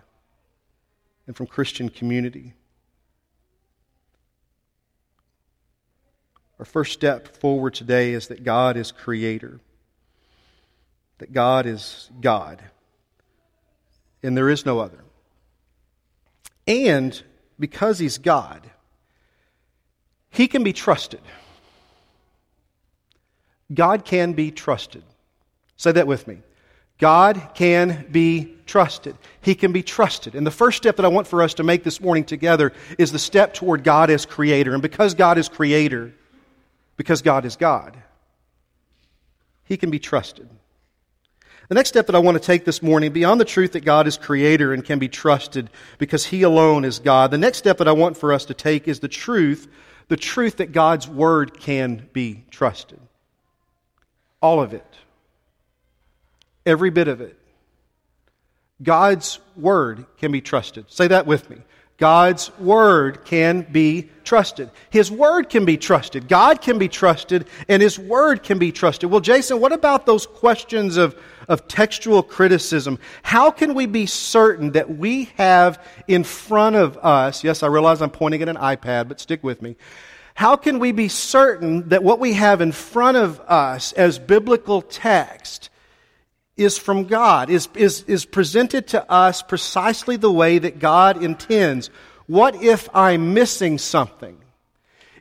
and 1.27 1.37
from 1.37 1.47
Christian 1.47 1.91
community. 1.91 2.55
Our 6.59 6.65
first 6.65 6.93
step 6.95 7.37
forward 7.37 7.75
today 7.75 8.13
is 8.13 8.29
that 8.29 8.45
God 8.45 8.79
is 8.79 8.93
creator, 8.93 9.61
that 11.19 11.33
God 11.35 11.67
is 11.67 12.11
God, 12.21 12.63
and 14.23 14.35
there 14.35 14.49
is 14.49 14.65
no 14.65 14.79
other. 14.79 15.05
And 16.71 17.21
because 17.59 17.99
he's 17.99 18.19
God, 18.19 18.71
he 20.31 20.47
can 20.47 20.63
be 20.63 20.73
trusted. 20.73 21.21
God 23.75 24.05
can 24.05 24.35
be 24.35 24.53
trusted. 24.53 25.03
Say 25.77 25.91
that 25.91 26.07
with 26.07 26.29
me. 26.29 26.43
God 26.99 27.51
can 27.55 28.07
be 28.13 28.57
trusted. 28.67 29.17
He 29.41 29.57
can 29.57 29.73
be 29.73 29.83
trusted. 29.83 30.37
And 30.37 30.47
the 30.47 30.53
first 30.53 30.77
step 30.77 30.95
that 30.97 31.05
I 31.05 31.09
want 31.09 31.27
for 31.27 31.43
us 31.43 31.55
to 31.55 31.65
make 31.65 31.83
this 31.83 32.01
morning 32.01 32.23
together 32.23 32.73
is 32.99 33.11
the 33.11 33.19
step 33.19 33.53
toward 33.53 33.83
God 33.83 34.09
as 34.09 34.25
creator. 34.25 34.73
And 34.73 34.81
because 34.81 35.15
God 35.15 35.39
is 35.39 35.49
creator, 35.49 36.13
because 36.97 37.21
God 37.21 37.45
is 37.45 37.57
God, 37.57 37.97
He 39.65 39.77
can 39.77 39.91
be 39.91 39.99
trusted. 39.99 40.49
The 41.71 41.77
next 41.77 41.91
step 41.91 42.07
that 42.07 42.17
I 42.17 42.19
want 42.19 42.35
to 42.35 42.43
take 42.43 42.65
this 42.65 42.83
morning, 42.83 43.13
beyond 43.13 43.41
the 43.41 43.45
truth 43.45 43.73
that 43.73 43.85
God 43.85 44.09
is 44.09 44.17
creator 44.19 44.73
and 44.73 44.85
can 44.85 44.99
be 44.99 45.09
trusted 45.09 45.71
because 45.99 46.27
He 46.27 46.43
alone 46.43 46.85
is 46.85 46.99
God, 46.99 47.31
the 47.31 47.39
next 47.39 47.59
step 47.59 47.79
that 47.79 47.87
I 47.87 47.93
want 47.93 48.17
for 48.17 48.33
us 48.33 48.45
to 48.47 48.55
take 48.55 48.89
is 48.89 48.99
the 48.99 49.07
truth, 49.07 49.69
the 50.09 50.17
truth 50.17 50.57
that 50.57 50.73
God's 50.73 51.07
Word 51.07 51.61
can 51.61 52.09
be 52.13 52.43
trusted. 52.51 52.99
All 54.43 54.61
of 54.61 54.75
it. 54.75 54.85
Every 56.67 56.91
bit 56.91 57.07
of 57.07 57.21
it. 57.21 57.39
God's 58.83 59.39
Word 59.57 60.07
can 60.19 60.33
be 60.33 60.41
trusted. 60.41 60.91
Say 60.91 61.07
that 61.07 61.25
with 61.25 61.49
me. 61.49 61.59
God's 62.01 62.51
Word 62.59 63.25
can 63.25 63.61
be 63.71 64.09
trusted. 64.25 64.71
His 64.89 65.11
Word 65.11 65.51
can 65.51 65.67
be 65.67 65.77
trusted. 65.77 66.29
God 66.29 66.63
can 66.63 66.79
be 66.79 66.89
trusted, 66.89 67.47
and 67.69 67.83
His 67.83 67.99
Word 67.99 68.43
can 68.43 68.59
be 68.59 68.73
trusted. 68.73 69.11
Well, 69.11 69.21
Jason, 69.21 69.61
what 69.61 69.73
about 69.73 70.07
those 70.07 70.27
questions 70.27 70.97
of, 70.97 71.15
of 71.47 71.69
textual 71.69 72.23
criticism? 72.23 72.99
How 73.23 73.51
can 73.51 73.75
we 73.75 73.87
be 73.87 74.07
certain 74.07 74.73
that 74.73 74.97
we 74.97 75.27
have 75.37 75.85
in 76.09 76.25
front 76.25 76.77
of 76.77 76.97
us, 76.99 77.45
yes, 77.45 77.63
I 77.63 77.67
realize 77.67 78.01
I'm 78.01 78.11
pointing 78.11 78.43
at 78.43 78.49
an 78.49 78.57
iPad, 78.57 79.09
but 79.09 79.21
stick 79.21 79.45
with 79.45 79.61
me. 79.61 79.77
How 80.35 80.57
can 80.57 80.79
we 80.79 80.93
be 80.93 81.09
certain 81.09 81.91
that 81.91 82.03
what 82.03 82.19
we 82.19 82.33
have 82.33 82.61
in 82.61 82.73
front 82.73 83.19
of 83.19 83.41
us 83.41 83.93
as 83.93 84.19
biblical 84.19 84.81
text 84.81 85.70
is 86.61 86.77
from 86.77 87.05
God, 87.05 87.49
is, 87.49 87.69
is, 87.75 88.03
is 88.03 88.27
presented 88.27 88.89
to 88.89 89.11
us 89.11 89.41
precisely 89.41 90.17
the 90.17 90.31
way 90.31 90.59
that 90.59 90.79
God 90.79 91.23
intends. 91.23 91.89
What 92.27 92.63
if 92.63 92.89
I'm 92.95 93.33
missing 93.33 93.79
something? 93.79 94.37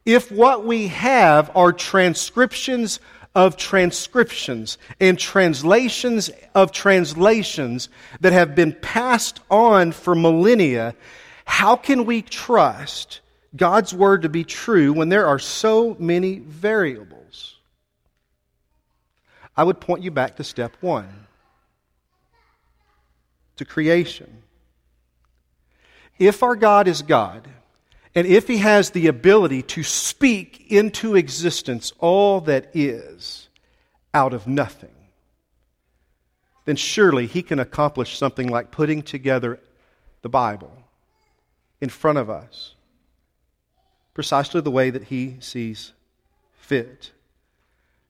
If 0.05 0.31
what 0.31 0.65
we 0.65 0.87
have 0.87 1.49
are 1.55 1.71
transcriptions 1.71 2.99
of 3.33 3.55
transcriptions 3.55 4.77
and 4.99 5.17
translations 5.17 6.29
of 6.53 6.73
translations 6.73 7.87
that 8.19 8.33
have 8.33 8.53
been 8.53 8.73
passed 8.73 9.39
on 9.49 9.93
for 9.93 10.15
millennia, 10.15 10.93
how 11.45 11.77
can 11.77 12.05
we 12.05 12.21
trust 12.21 13.21
God's 13.55 13.93
word 13.93 14.23
to 14.23 14.29
be 14.29 14.43
true 14.43 14.91
when 14.91 15.07
there 15.07 15.25
are 15.25 15.39
so 15.39 15.95
many 15.99 16.39
variables? 16.39 17.55
I 19.55 19.63
would 19.63 19.79
point 19.79 20.03
you 20.03 20.11
back 20.11 20.35
to 20.35 20.43
step 20.43 20.75
one 20.81 21.27
to 23.59 23.65
creation. 23.65 24.41
If 26.17 26.43
our 26.43 26.55
God 26.55 26.87
is 26.87 27.01
God, 27.01 27.47
and 28.15 28.25
if 28.25 28.47
He 28.47 28.57
has 28.57 28.89
the 28.89 29.07
ability 29.07 29.61
to 29.63 29.83
speak 29.83 30.71
into 30.71 31.15
existence 31.15 31.93
all 31.99 32.41
that 32.41 32.71
is 32.73 33.49
out 34.13 34.33
of 34.33 34.47
nothing, 34.47 34.95
then 36.65 36.77
surely 36.77 37.27
He 37.27 37.41
can 37.41 37.59
accomplish 37.59 38.17
something 38.17 38.47
like 38.47 38.71
putting 38.71 39.01
together 39.01 39.59
the 40.21 40.29
Bible 40.29 40.71
in 41.79 41.89
front 41.89 42.17
of 42.17 42.29
us 42.29 42.73
precisely 44.13 44.59
the 44.59 44.71
way 44.71 44.89
that 44.89 45.03
He 45.03 45.37
sees 45.39 45.91
fit. 46.57 47.11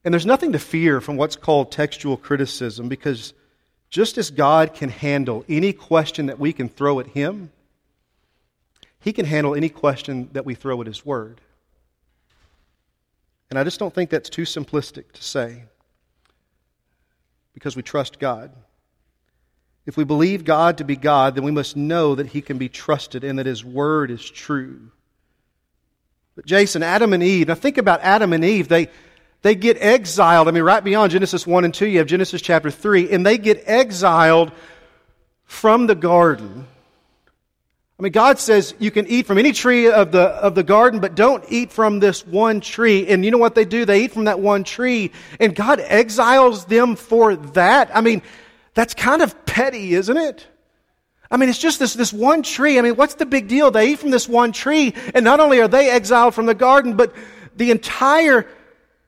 And 0.04 0.14
there's 0.14 0.26
nothing 0.26 0.54
to 0.54 0.60
fear 0.60 1.02
from 1.02 1.18
what's 1.18 1.36
called 1.36 1.72
textual 1.72 2.18
criticism 2.18 2.88
because 2.88 3.34
just 3.90 4.18
as 4.18 4.30
God 4.30 4.74
can 4.74 4.90
handle 4.90 5.44
any 5.50 5.74
question 5.74 6.28
that 6.28 6.40
we 6.40 6.54
can 6.54 6.70
throw 6.70 7.00
at 7.00 7.08
Him, 7.08 7.52
He 9.00 9.14
can 9.14 9.26
handle 9.26 9.56
any 9.56 9.70
question 9.70 10.30
that 10.34 10.46
we 10.46 10.56
throw 10.56 10.80
at 10.82 10.88
His 10.88 11.06
Word. 11.06 11.42
And 13.50 13.58
I 13.58 13.64
just 13.64 13.80
don't 13.80 13.94
think 13.94 14.10
that's 14.10 14.30
too 14.30 14.44
simplistic 14.44 15.12
to 15.14 15.24
say 15.24 15.64
because 17.54 17.76
we 17.76 17.82
trust 17.82 18.20
God. 18.20 18.52
If 19.86 19.98
we 19.98 20.04
believe 20.04 20.46
God 20.46 20.78
to 20.78 20.84
be 20.84 20.96
God, 20.96 21.34
then 21.34 21.44
we 21.44 21.52
must 21.52 21.76
know 21.76 22.14
that 22.14 22.28
He 22.28 22.42
can 22.42 22.60
be 22.60 22.70
trusted 22.70 23.24
and 23.24 23.40
that 23.40 23.48
His 23.48 23.66
Word 23.66 24.12
is 24.12 24.24
true. 24.24 24.92
But 26.36 26.46
Jason, 26.46 26.84
Adam 26.84 27.12
and 27.12 27.24
Eve, 27.24 27.48
now 27.48 27.56
think 27.56 27.80
about 27.80 28.02
Adam 28.02 28.32
and 28.32 28.46
Eve. 28.46 28.68
They, 28.68 28.90
they 29.42 29.56
get 29.56 29.78
exiled. 29.80 30.48
I 30.48 30.52
mean, 30.52 30.64
right 30.64 30.84
beyond 30.84 31.12
Genesis 31.12 31.48
1 31.48 31.66
and 31.66 31.74
2, 31.74 31.88
you 31.88 32.00
have 32.00 32.08
Genesis 32.08 32.42
chapter 32.42 32.70
3, 32.70 33.12
and 33.12 33.26
they 33.26 33.38
get 33.38 33.64
exiled 33.66 34.52
from 35.46 35.88
the 35.88 35.96
garden. 35.96 36.68
I 37.98 38.02
mean, 38.02 38.12
God 38.14 38.40
says 38.40 38.74
you 38.80 38.92
can 38.92 39.08
eat 39.08 39.26
from 39.26 39.38
any 39.38 39.52
tree 39.52 39.90
of 39.92 40.14
the, 40.14 40.22
of 40.22 40.56
the 40.56 40.64
garden, 40.64 41.02
but 41.02 41.16
don't 41.16 41.44
eat 41.50 41.72
from 41.72 42.00
this 42.00 42.26
one 42.26 42.62
tree. 42.62 43.08
And 43.08 43.26
you 43.26 43.32
know 43.32 43.38
what 43.38 43.56
they 43.56 43.66
do? 43.66 43.84
They 43.84 44.06
eat 44.06 44.14
from 44.14 44.26
that 44.26 44.40
one 44.40 44.64
tree, 44.64 45.12
and 45.40 45.54
God 45.54 45.82
exiles 45.82 46.66
them 46.66 46.96
for 46.96 47.36
that. 47.36 47.92
I 47.94 48.00
mean, 48.02 48.22
that's 48.74 48.94
kind 48.94 49.22
of 49.22 49.46
petty, 49.46 49.94
isn't 49.96 50.16
it? 50.16 50.48
I 51.32 51.38
mean, 51.38 51.50
it's 51.50 51.60
just 51.60 51.78
this, 51.80 51.94
this 51.94 52.14
one 52.14 52.42
tree. 52.42 52.80
I 52.80 52.82
mean, 52.82 52.96
what's 52.96 53.16
the 53.16 53.26
big 53.26 53.48
deal? 53.48 53.70
They 53.70 53.92
eat 53.92 54.00
from 54.00 54.12
this 54.12 54.30
one 54.30 54.52
tree, 54.52 54.96
and 55.14 55.26
not 55.26 55.40
only 55.40 55.60
are 55.60 55.68
they 55.68 55.90
exiled 55.90 56.34
from 56.34 56.46
the 56.46 56.56
garden, 56.56 56.96
but 56.96 57.14
the 57.58 57.72
entire 57.72 58.48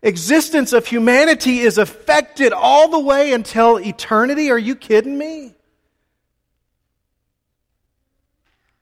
existence 0.01 0.73
of 0.73 0.87
humanity 0.87 1.59
is 1.59 1.77
affected 1.77 2.53
all 2.53 2.89
the 2.89 2.99
way 2.99 3.33
until 3.33 3.77
eternity? 3.77 4.49
Are 4.49 4.57
you 4.57 4.75
kidding 4.75 5.17
me? 5.17 5.53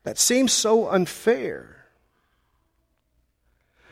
That 0.04 0.18
seems 0.18 0.54
so 0.54 0.90
unfair. 0.90 1.86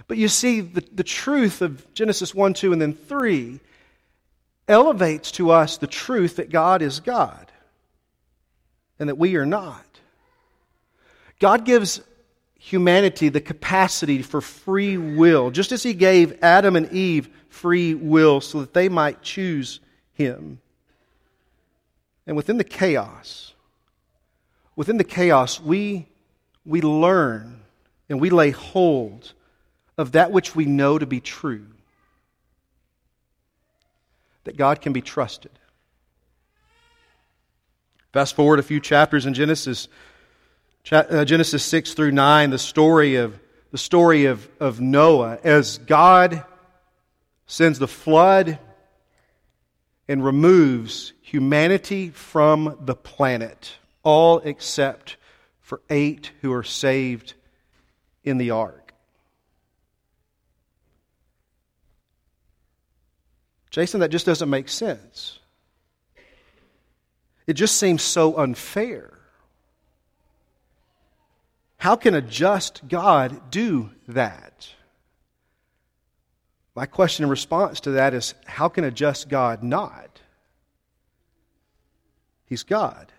But 0.08 0.18
you 0.18 0.30
see, 0.30 0.62
the, 0.62 0.84
the 0.94 1.04
truth 1.04 1.62
of 1.62 1.94
Genesis 1.94 2.34
1, 2.34 2.54
2, 2.54 2.72
and 2.74 2.82
then 2.82 2.94
3 2.94 3.60
elevates 4.68 5.32
to 5.34 5.52
us 5.52 5.78
the 5.78 5.88
truth 5.88 6.38
that 6.38 6.50
God 6.50 6.82
is 6.82 7.00
God 7.00 7.52
and 9.00 9.10
that 9.10 9.18
we 9.18 9.36
are 9.36 9.46
not. 9.46 9.86
God 11.40 11.66
gives 11.66 12.02
humanity 12.58 13.30
the 13.30 13.42
capacity 13.42 14.22
for 14.22 14.42
free 14.42 14.98
will, 14.98 15.52
just 15.52 15.72
as 15.72 15.84
He 15.84 15.94
gave 15.94 16.44
Adam 16.44 16.76
and 16.76 16.92
Eve 16.92 17.30
free 17.50 17.94
will 17.94 18.42
so 18.42 18.62
that 18.62 18.74
they 18.74 18.90
might 18.90 19.22
choose 19.22 19.80
Him. 20.14 20.60
And 22.26 22.36
within 22.36 22.58
the 22.58 22.64
chaos, 22.64 23.54
within 24.76 24.98
the 24.98 25.04
chaos, 25.04 25.62
we, 25.62 26.08
we 26.66 26.82
learn 26.82 27.62
and 28.10 28.20
we 28.20 28.30
lay 28.30 28.52
hold 28.52 29.34
of 29.98 30.12
that 30.12 30.32
which 30.32 30.56
we 30.56 30.66
know 30.66 30.98
to 30.98 31.06
be 31.06 31.20
true 31.20 31.66
that 34.44 34.58
God 34.58 34.82
can 34.82 34.94
be 34.94 35.02
trusted. 35.02 35.52
Fast 38.14 38.36
forward 38.36 38.60
a 38.60 38.64
few 38.64 38.80
chapters 38.80 39.26
in 39.26 39.34
Genesis 39.34 39.88
Uh, 40.90 41.26
Genesis 41.26 41.66
6 41.66 41.96
through 41.96 42.12
9, 42.12 42.50
the 42.50 42.58
story 42.58 43.16
of, 43.16 43.38
the 43.72 43.78
story 43.78 44.26
of, 44.26 44.48
of 44.60 44.80
Noah, 44.80 45.38
as 45.44 45.80
God 45.80 46.46
sends 47.46 47.78
the 47.78 47.90
flood 47.90 48.58
and 50.08 50.24
removes 50.24 51.12
humanity 51.22 52.10
from 52.10 52.78
the 52.80 52.96
planet, 52.96 53.76
all 54.04 54.40
except 54.40 55.18
for 55.60 55.82
eight 55.90 56.32
who 56.42 56.54
are 56.54 56.64
saved 56.64 57.34
in 58.24 58.38
the 58.38 58.52
ark. 58.52 58.94
Jason, 63.72 64.00
that 64.00 64.10
just 64.10 64.26
doesn't 64.26 64.50
make 64.50 64.70
sense. 64.70 65.40
It 67.46 67.54
just 67.54 67.76
seems 67.78 68.02
so 68.02 68.38
unfair. 68.38 69.17
How 71.78 71.96
can 71.96 72.14
a 72.14 72.22
just 72.22 72.88
God 72.88 73.52
do 73.52 73.92
that? 74.08 74.74
My 76.76 76.86
question 76.86 77.24
in 77.24 77.30
response 77.30 77.80
to 77.82 77.92
that 77.92 78.14
is 78.14 78.34
how 78.46 78.70
can 78.70 78.84
a 78.84 78.92
just 78.92 79.30
God 79.30 79.64
not? 79.64 80.22
He's 82.46 82.64
God. 82.64 83.12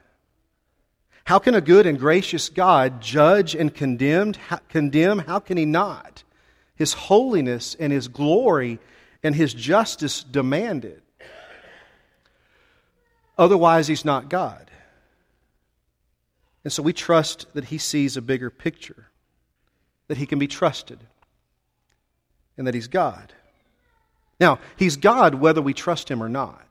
How 1.25 1.39
can 1.39 1.55
a 1.55 1.61
good 1.61 1.87
and 1.87 1.99
gracious 1.99 2.49
God 2.49 3.03
judge 3.03 3.55
and 3.55 3.75
condemn? 3.75 4.35
condemn? 4.69 5.19
How 5.19 5.41
can 5.41 5.57
he 5.57 5.67
not? 5.67 6.25
His 6.75 6.95
holiness 6.95 7.77
and 7.79 7.93
his 7.93 8.09
glory 8.09 8.79
and 9.23 9.35
his 9.35 9.53
justice 9.53 10.23
demand 10.23 10.85
it. 10.85 11.03
Otherwise, 13.37 13.89
he's 13.89 14.05
not 14.05 14.31
God. 14.31 14.68
And 16.65 16.73
so 16.73 16.83
we 16.83 16.93
trust 16.93 17.47
that 17.55 17.67
He 17.67 17.79
sees 17.79 18.17
a 18.17 18.23
bigger 18.23 18.51
picture, 18.51 19.07
that 20.09 20.19
He 20.19 20.27
can 20.27 20.39
be 20.39 20.49
trusted, 20.49 20.99
and 22.57 22.67
that 22.67 22.75
He's 22.75 22.89
God. 22.89 23.33
Now, 24.41 24.59
He's 24.77 24.97
God 24.97 25.35
whether 25.35 25.63
we 25.63 25.75
trust 25.75 26.11
Him 26.11 26.23
or 26.23 26.29
not. 26.29 26.65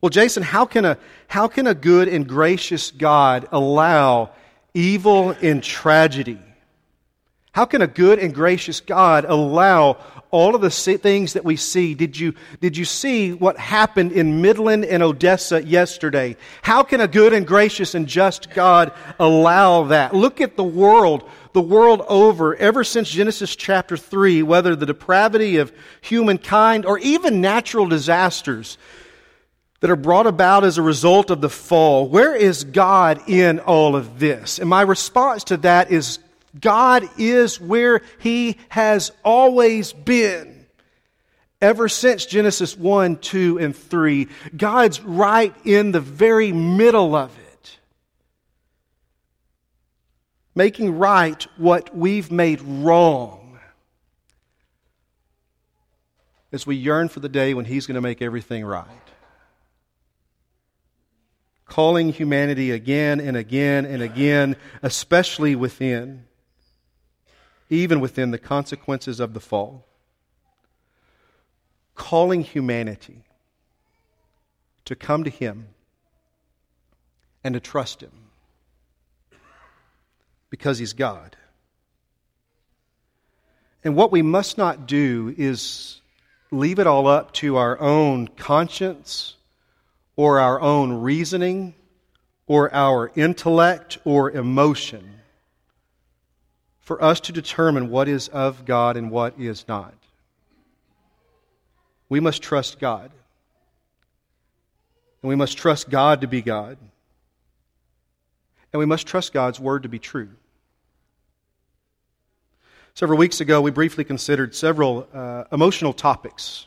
Well, 0.00 0.10
Jason, 0.10 0.42
how 0.42 0.64
can 0.64 0.84
a, 0.84 0.98
how 1.26 1.48
can 1.48 1.66
a 1.66 1.74
good 1.74 2.08
and 2.08 2.28
gracious 2.28 2.90
God 2.90 3.48
allow 3.50 4.30
evil 4.72 5.30
and 5.42 5.62
tragedy? 5.62 6.38
How 7.52 7.64
can 7.64 7.82
a 7.82 7.88
good 7.88 8.20
and 8.20 8.32
gracious 8.32 8.80
God 8.80 9.24
allow 9.24 9.96
all 10.30 10.54
of 10.54 10.60
the 10.60 10.70
things 10.70 11.32
that 11.32 11.44
we 11.44 11.56
see? 11.56 11.94
Did 11.94 12.18
you, 12.18 12.34
did 12.60 12.76
you 12.76 12.84
see 12.84 13.32
what 13.32 13.58
happened 13.58 14.12
in 14.12 14.42
Midland 14.42 14.84
and 14.84 15.02
Odessa 15.02 15.64
yesterday? 15.64 16.36
How 16.62 16.82
can 16.82 17.00
a 17.00 17.08
good 17.08 17.32
and 17.32 17.46
gracious 17.46 17.94
and 17.94 18.06
just 18.06 18.50
God 18.50 18.92
allow 19.18 19.84
that? 19.84 20.14
Look 20.14 20.40
at 20.40 20.56
the 20.56 20.64
world, 20.64 21.28
the 21.52 21.60
world 21.60 22.02
over, 22.08 22.54
ever 22.56 22.84
since 22.84 23.10
Genesis 23.10 23.56
chapter 23.56 23.96
3, 23.96 24.42
whether 24.42 24.76
the 24.76 24.86
depravity 24.86 25.56
of 25.56 25.72
humankind 26.00 26.84
or 26.84 26.98
even 26.98 27.40
natural 27.40 27.86
disasters 27.86 28.78
that 29.80 29.90
are 29.90 29.96
brought 29.96 30.26
about 30.26 30.64
as 30.64 30.76
a 30.76 30.82
result 30.82 31.30
of 31.30 31.40
the 31.40 31.48
fall. 31.48 32.08
Where 32.08 32.34
is 32.34 32.64
God 32.64 33.28
in 33.28 33.60
all 33.60 33.94
of 33.94 34.18
this? 34.18 34.58
And 34.58 34.68
my 34.68 34.82
response 34.82 35.44
to 35.44 35.56
that 35.58 35.92
is 35.92 36.18
God 36.60 37.08
is 37.18 37.60
where 37.60 38.00
He 38.18 38.56
has 38.68 39.12
always 39.24 39.92
been. 39.92 40.66
Ever 41.60 41.88
since 41.88 42.24
Genesis 42.24 42.76
1, 42.76 43.16
2, 43.16 43.58
and 43.58 43.76
3, 43.76 44.28
God's 44.56 45.00
right 45.00 45.54
in 45.64 45.92
the 45.92 46.00
very 46.00 46.52
middle 46.52 47.16
of 47.16 47.36
it. 47.38 47.78
Making 50.54 50.98
right 50.98 51.42
what 51.56 51.96
we've 51.96 52.30
made 52.30 52.60
wrong. 52.60 53.58
As 56.52 56.66
we 56.66 56.76
yearn 56.76 57.08
for 57.08 57.20
the 57.20 57.28
day 57.28 57.54
when 57.54 57.64
He's 57.64 57.86
going 57.86 57.96
to 57.96 58.00
make 58.00 58.22
everything 58.22 58.64
right 58.64 58.86
calling 61.68 62.08
humanity 62.08 62.70
again 62.70 63.20
and 63.20 63.36
again 63.36 63.84
and 63.84 64.02
again, 64.02 64.56
especially 64.82 65.54
within, 65.54 66.24
even 67.70 68.00
within 68.00 68.30
the 68.30 68.38
consequences 68.38 69.20
of 69.20 69.34
the 69.34 69.40
fall. 69.40 69.86
Calling 71.94 72.42
humanity 72.42 73.24
to 74.84 74.94
come 74.94 75.24
to 75.24 75.30
Him 75.30 75.68
and 77.44 77.54
to 77.54 77.60
trust 77.60 78.02
Him 78.02 78.12
because 80.50 80.78
He's 80.78 80.92
God. 80.92 81.36
And 83.84 83.94
what 83.94 84.12
we 84.12 84.22
must 84.22 84.58
not 84.58 84.86
do 84.86 85.34
is 85.36 86.00
leave 86.50 86.78
it 86.78 86.86
all 86.86 87.06
up 87.06 87.32
to 87.32 87.56
our 87.56 87.78
own 87.80 88.28
conscience 88.28 89.36
or 90.16 90.40
our 90.40 90.60
own 90.60 90.92
reasoning 90.92 91.74
or 92.46 92.74
our 92.74 93.12
intellect 93.14 93.98
or 94.04 94.30
emotion 94.30 95.17
for 96.88 97.04
us 97.04 97.20
to 97.20 97.32
determine 97.32 97.90
what 97.90 98.08
is 98.08 98.28
of 98.28 98.64
God 98.64 98.96
and 98.96 99.10
what 99.10 99.38
is 99.38 99.68
not. 99.68 99.92
We 102.08 102.18
must 102.18 102.40
trust 102.40 102.80
God. 102.80 103.10
And 105.20 105.28
we 105.28 105.36
must 105.36 105.58
trust 105.58 105.90
God 105.90 106.22
to 106.22 106.26
be 106.26 106.40
God. 106.40 106.78
And 108.72 108.80
we 108.80 108.86
must 108.86 109.06
trust 109.06 109.34
God's 109.34 109.60
word 109.60 109.82
to 109.82 109.90
be 109.90 109.98
true. 109.98 110.30
Several 112.94 113.18
weeks 113.18 113.42
ago, 113.42 113.60
we 113.60 113.70
briefly 113.70 114.02
considered 114.02 114.54
several 114.54 115.06
uh, 115.12 115.44
emotional 115.52 115.92
topics 115.92 116.64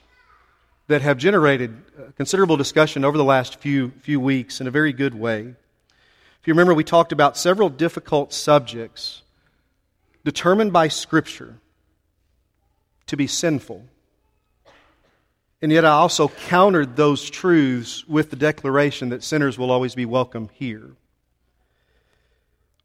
that 0.86 1.02
have 1.02 1.18
generated 1.18 1.76
considerable 2.16 2.58
discussion 2.58 3.04
over 3.04 3.18
the 3.18 3.24
last 3.24 3.56
few, 3.56 3.90
few 4.02 4.20
weeks 4.20 4.62
in 4.62 4.68
a 4.68 4.72
very 4.72 4.94
good 4.94 5.16
way. 5.16 5.40
If 5.42 6.48
you 6.48 6.54
remember, 6.54 6.76
we 6.76 6.84
talked 6.84 7.12
about 7.12 7.38
several 7.38 7.70
difficult 7.70 8.34
subjects 8.34 9.24
determined 10.24 10.74
by 10.74 10.88
Scripture 10.88 11.58
to 13.08 13.18
be 13.18 13.28
sinful. 13.28 13.86
And 15.62 15.72
yet, 15.72 15.86
I 15.86 15.92
also 15.92 16.28
countered 16.28 16.96
those 16.96 17.30
truths 17.30 18.08
with 18.08 18.30
the 18.32 18.36
declaration 18.36 19.10
that 19.10 19.24
sinners 19.24 19.58
will 19.58 19.70
always 19.70 19.94
be 19.94 20.06
welcome 20.06 20.50
here. 20.54 20.96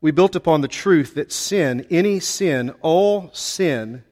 We 0.00 0.10
built 0.10 0.36
upon 0.36 0.60
the 0.60 0.68
truth 0.68 1.14
that 1.14 1.32
sin, 1.32 1.86
any 1.90 2.20
sin, 2.20 2.74
all 2.82 3.30
sin, 3.32 4.04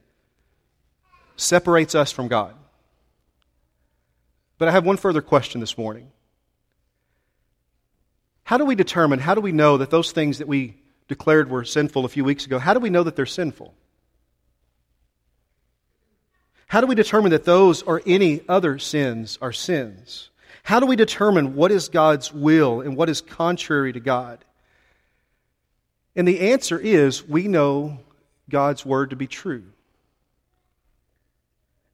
separates 1.35 1.93
us 1.93 2.11
from 2.11 2.27
God. 2.27 2.55
But 4.57 4.67
I 4.67 4.71
have 4.71 4.85
one 4.85 4.97
further 4.97 5.21
question 5.21 5.61
this 5.61 5.77
morning. 5.77 6.11
How 8.45 8.57
do 8.57 8.65
we 8.65 8.75
determine, 8.75 9.19
how 9.19 9.35
do 9.35 9.41
we 9.41 9.51
know 9.51 9.77
that 9.77 9.89
those 9.89 10.11
things 10.11 10.37
that 10.39 10.47
we 10.47 10.75
declared 11.07 11.49
were 11.49 11.63
sinful 11.63 12.05
a 12.05 12.09
few 12.09 12.23
weeks 12.23 12.45
ago, 12.45 12.59
how 12.59 12.73
do 12.73 12.79
we 12.79 12.89
know 12.89 13.03
that 13.03 13.15
they're 13.15 13.25
sinful? 13.25 13.73
How 16.67 16.81
do 16.81 16.87
we 16.87 16.95
determine 16.95 17.31
that 17.31 17.45
those 17.45 17.83
or 17.83 18.01
any 18.05 18.41
other 18.49 18.79
sins 18.79 19.37
are 19.41 19.53
sins? 19.53 20.29
How 20.63 20.79
do 20.79 20.87
we 20.87 20.95
determine 20.95 21.55
what 21.55 21.71
is 21.71 21.89
God's 21.89 22.33
will 22.33 22.81
and 22.81 22.97
what 22.97 23.07
is 23.07 23.21
contrary 23.21 23.93
to 23.93 23.99
God? 23.99 24.43
And 26.15 26.27
the 26.27 26.51
answer 26.51 26.79
is 26.79 27.27
we 27.27 27.47
know 27.47 27.99
God's 28.49 28.85
word 28.85 29.11
to 29.11 29.15
be 29.15 29.27
true. 29.27 29.63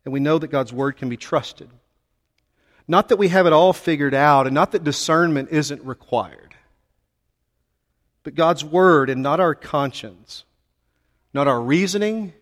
And 0.06 0.13
we 0.13 0.19
know 0.19 0.39
that 0.39 0.47
God's 0.47 0.71
word 0.71 0.97
can 0.97 1.10
be 1.10 1.17
trusted. 1.17 1.69
Not 2.88 3.10
that 3.10 3.17
we 3.17 3.28
have 3.28 3.45
it 3.45 3.54
all 3.54 3.74
figured 3.74 4.13
out 4.13 4.47
and 4.47 4.54
not 4.54 4.71
that 4.71 4.84
discernment 4.84 5.50
isn't 5.52 5.84
required, 5.84 6.51
but 8.24 8.36
God's 8.36 8.64
Word 8.64 9.10
and 9.10 9.22
not 9.22 9.40
our 9.40 9.56
conscience, 9.56 10.44
not 11.34 11.48
our 11.48 11.62
reasoning, 11.62 12.34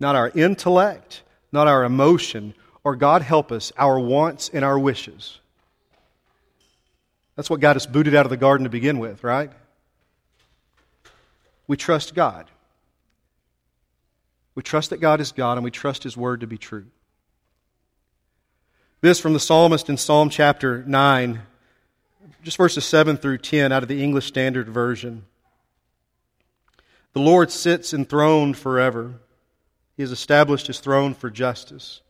not 0.00 0.16
our 0.16 0.30
intellect, 0.30 1.22
not 1.52 1.66
our 1.66 1.84
emotion, 1.84 2.54
or 2.84 2.96
God 2.96 3.22
help 3.22 3.52
us, 3.52 3.72
our 3.76 3.98
wants 3.98 4.48
and 4.48 4.64
our 4.64 4.78
wishes. 4.78 5.40
That's 7.36 7.50
what 7.50 7.60
got 7.60 7.76
us 7.76 7.86
booted 7.86 8.14
out 8.14 8.26
of 8.26 8.30
the 8.30 8.36
garden 8.36 8.64
to 8.64 8.70
begin 8.70 8.98
with, 8.98 9.22
right? 9.22 9.50
We 11.66 11.76
trust 11.76 12.14
God. 12.14 12.50
We 14.54 14.62
trust 14.62 14.90
that 14.90 15.00
God 15.00 15.20
is 15.20 15.30
God 15.30 15.58
and 15.58 15.64
we 15.64 15.70
trust 15.70 16.02
His 16.02 16.16
Word 16.16 16.40
to 16.40 16.46
be 16.46 16.58
true. 16.58 16.86
This 19.00 19.20
from 19.20 19.34
the 19.34 19.40
psalmist 19.40 19.88
in 19.88 19.96
Psalm 19.96 20.30
chapter 20.30 20.82
9, 20.84 21.40
just 22.42 22.56
verses 22.56 22.84
7 22.84 23.16
through 23.16 23.38
10 23.38 23.72
out 23.72 23.82
of 23.82 23.88
the 23.88 24.02
English 24.02 24.26
Standard 24.26 24.68
Version. 24.68 25.24
The 27.12 27.20
Lord 27.20 27.50
sits 27.50 27.92
enthroned 27.92 28.56
forever. 28.56 29.14
He 29.96 30.02
has 30.02 30.12
established 30.12 30.66
his 30.66 30.80
throne 30.80 31.14
for 31.14 31.30
justice. 31.30 32.00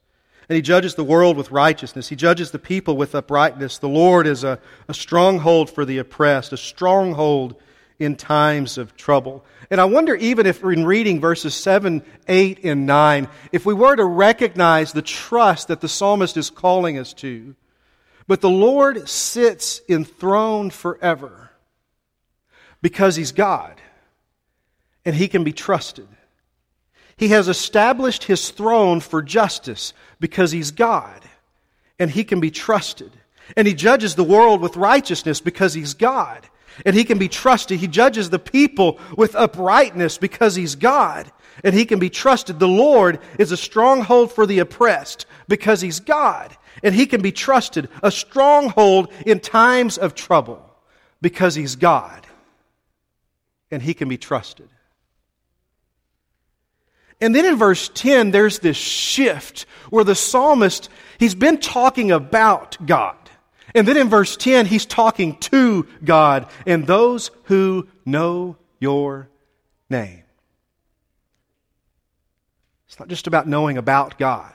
And 0.48 0.56
he 0.56 0.62
judges 0.62 0.94
the 0.94 1.04
world 1.04 1.36
with 1.36 1.50
righteousness. 1.50 2.08
He 2.08 2.16
judges 2.16 2.50
the 2.50 2.58
people 2.58 2.96
with 2.96 3.14
uprightness. 3.14 3.78
The 3.78 3.88
Lord 3.88 4.26
is 4.26 4.44
a, 4.44 4.58
a 4.88 4.94
stronghold 4.94 5.70
for 5.70 5.84
the 5.84 5.98
oppressed, 5.98 6.52
a 6.52 6.56
stronghold 6.56 7.56
in 7.98 8.16
times 8.16 8.78
of 8.78 8.96
trouble. 8.96 9.44
And 9.70 9.80
I 9.80 9.84
wonder, 9.84 10.14
even 10.14 10.46
if 10.46 10.62
in 10.62 10.86
reading 10.86 11.20
verses 11.20 11.54
7, 11.54 12.02
8, 12.26 12.64
and 12.64 12.86
9, 12.86 13.28
if 13.52 13.66
we 13.66 13.74
were 13.74 13.96
to 13.96 14.04
recognize 14.04 14.92
the 14.92 15.02
trust 15.02 15.68
that 15.68 15.80
the 15.80 15.88
psalmist 15.88 16.36
is 16.36 16.48
calling 16.48 16.98
us 16.98 17.12
to, 17.14 17.54
but 18.28 18.42
the 18.42 18.50
Lord 18.50 19.08
sits 19.08 19.80
enthroned 19.88 20.72
forever 20.72 21.50
because 22.82 23.16
He's 23.16 23.32
God 23.32 23.74
and 25.04 25.16
He 25.16 25.26
can 25.26 25.42
be 25.42 25.52
trusted. 25.52 26.06
He 27.16 27.28
has 27.28 27.48
established 27.48 28.24
His 28.24 28.50
throne 28.50 29.00
for 29.00 29.22
justice 29.22 29.94
because 30.20 30.52
He's 30.52 30.70
God 30.70 31.24
and 31.98 32.10
He 32.10 32.22
can 32.22 32.38
be 32.38 32.50
trusted. 32.50 33.10
And 33.56 33.66
He 33.66 33.74
judges 33.74 34.14
the 34.14 34.22
world 34.22 34.60
with 34.60 34.76
righteousness 34.76 35.40
because 35.40 35.74
He's 35.74 35.94
God 35.94 36.46
and 36.84 36.94
he 36.94 37.04
can 37.04 37.18
be 37.18 37.28
trusted. 37.28 37.80
He 37.80 37.88
judges 37.88 38.30
the 38.30 38.38
people 38.38 39.00
with 39.16 39.34
uprightness 39.34 40.18
because 40.18 40.54
he's 40.54 40.76
God 40.76 41.30
and 41.64 41.74
he 41.74 41.84
can 41.84 41.98
be 41.98 42.10
trusted. 42.10 42.58
The 42.58 42.68
Lord 42.68 43.18
is 43.38 43.50
a 43.50 43.56
stronghold 43.56 44.32
for 44.32 44.46
the 44.46 44.60
oppressed 44.60 45.26
because 45.48 45.80
he's 45.80 45.98
God 45.98 46.56
and 46.82 46.94
he 46.94 47.06
can 47.06 47.22
be 47.22 47.32
trusted. 47.32 47.88
A 48.02 48.10
stronghold 48.10 49.12
in 49.26 49.40
times 49.40 49.98
of 49.98 50.14
trouble 50.14 50.64
because 51.20 51.54
he's 51.54 51.76
God 51.76 52.26
and 53.70 53.82
he 53.82 53.94
can 53.94 54.08
be 54.08 54.18
trusted. 54.18 54.68
And 57.20 57.34
then 57.34 57.44
in 57.44 57.56
verse 57.56 57.90
10, 57.92 58.30
there's 58.30 58.60
this 58.60 58.76
shift 58.76 59.66
where 59.90 60.04
the 60.04 60.14
psalmist, 60.14 60.88
he's 61.18 61.34
been 61.34 61.58
talking 61.58 62.12
about 62.12 62.76
God. 62.86 63.16
And 63.74 63.86
then 63.86 63.96
in 63.96 64.08
verse 64.08 64.36
10, 64.36 64.66
he's 64.66 64.86
talking 64.86 65.36
to 65.38 65.86
God 66.04 66.48
and 66.66 66.86
those 66.86 67.30
who 67.44 67.88
know 68.06 68.56
your 68.78 69.28
name. 69.90 70.22
It's 72.86 72.98
not 72.98 73.08
just 73.08 73.26
about 73.26 73.46
knowing 73.46 73.76
about 73.76 74.18
God, 74.18 74.54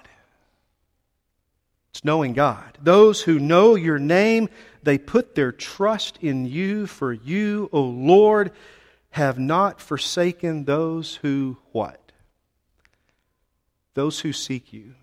It's 1.94 2.04
knowing 2.04 2.34
God. 2.34 2.80
Those 2.82 3.22
who 3.22 3.38
know 3.38 3.76
your 3.76 4.00
name, 4.00 4.50
they 4.82 4.98
put 4.98 5.36
their 5.36 5.52
trust 5.52 6.18
in 6.22 6.46
you, 6.46 6.88
for 6.88 7.14
you, 7.14 7.70
O 7.72 7.84
Lord, 7.84 8.52
have 9.12 9.38
not 9.38 9.80
forsaken 9.80 10.66
those 10.66 11.18
who 11.18 11.58
what? 11.72 12.12
Those 13.94 14.22
who 14.22 14.34
seek 14.34 14.74
you. 14.74 14.96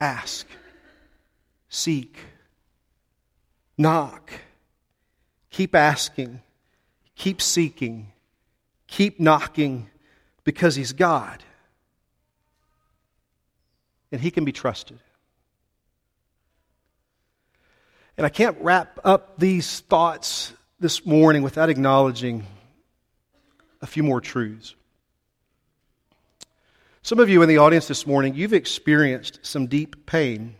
Ask, 0.00 0.48
seek, 1.68 2.18
knock. 3.76 4.32
Keep 5.50 5.76
asking, 5.76 6.40
keep 7.14 7.40
seeking, 7.40 8.12
keep 8.88 9.20
knocking 9.20 9.88
because 10.42 10.74
He's 10.74 10.92
God. 10.92 11.44
And 14.10 14.20
He 14.20 14.30
can 14.30 14.44
be 14.44 14.52
trusted. 14.52 14.98
And 18.16 18.26
I 18.26 18.30
can't 18.30 18.56
wrap 18.60 18.98
up 19.04 19.38
these 19.38 19.80
thoughts 19.80 20.52
this 20.80 21.06
morning 21.06 21.42
without 21.42 21.70
acknowledging 21.70 22.46
a 23.80 23.86
few 23.86 24.02
more 24.02 24.20
truths. 24.20 24.74
Some 27.02 27.20
of 27.20 27.28
you 27.28 27.42
in 27.42 27.48
the 27.48 27.58
audience 27.58 27.88
this 27.88 28.06
morning, 28.06 28.34
you've 28.34 28.52
experienced 28.52 29.40
some 29.42 29.66
deep 29.66 30.04
pain 30.04 30.56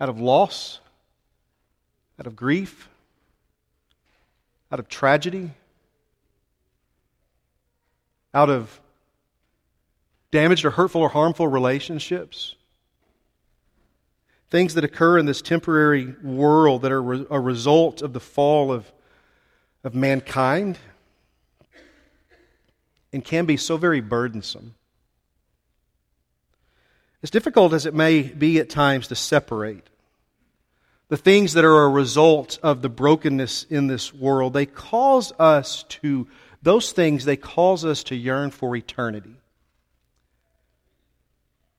out 0.00 0.08
of 0.08 0.20
loss, 0.20 0.80
out 2.18 2.26
of 2.26 2.36
grief, 2.36 2.88
out 4.70 4.78
of 4.78 4.88
tragedy, 4.88 5.52
out 8.34 8.50
of 8.50 8.80
damaged 10.30 10.64
or 10.64 10.70
hurtful 10.70 11.02
or 11.02 11.08
harmful 11.08 11.48
relationships. 11.48 12.54
Things 14.50 14.74
that 14.74 14.84
occur 14.84 15.18
in 15.18 15.26
this 15.26 15.42
temporary 15.42 16.14
world 16.22 16.82
that 16.82 16.92
are 16.92 17.26
a 17.32 17.40
result 17.40 18.02
of 18.02 18.12
the 18.12 18.20
fall 18.20 18.70
of, 18.70 18.90
of 19.82 19.94
mankind 19.94 20.78
and 23.12 23.24
can 23.24 23.46
be 23.46 23.56
so 23.56 23.76
very 23.76 24.00
burdensome. 24.00 24.74
As 27.22 27.30
difficult 27.30 27.72
as 27.72 27.86
it 27.86 27.94
may 27.94 28.22
be 28.22 28.58
at 28.58 28.70
times 28.70 29.08
to 29.08 29.14
separate 29.14 29.88
the 31.08 31.16
things 31.16 31.52
that 31.52 31.64
are 31.64 31.84
a 31.84 31.88
result 31.88 32.58
of 32.62 32.82
the 32.82 32.88
brokenness 32.88 33.64
in 33.70 33.86
this 33.86 34.12
world, 34.12 34.52
they 34.52 34.66
cause 34.66 35.32
us 35.38 35.84
to, 35.84 36.26
those 36.62 36.92
things, 36.92 37.24
they 37.24 37.36
cause 37.36 37.84
us 37.84 38.02
to 38.04 38.16
yearn 38.16 38.50
for 38.50 38.74
eternity. 38.74 39.36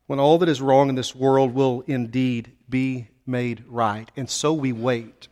When 0.07 0.19
all 0.19 0.37
that 0.39 0.49
is 0.49 0.61
wrong 0.61 0.89
in 0.89 0.95
this 0.95 1.13
world 1.13 1.53
will 1.53 1.83
indeed 1.85 2.53
be 2.67 3.09
made 3.25 3.63
right. 3.67 4.09
And 4.15 4.29
so 4.29 4.53
we 4.53 4.71
wait. 4.71 5.27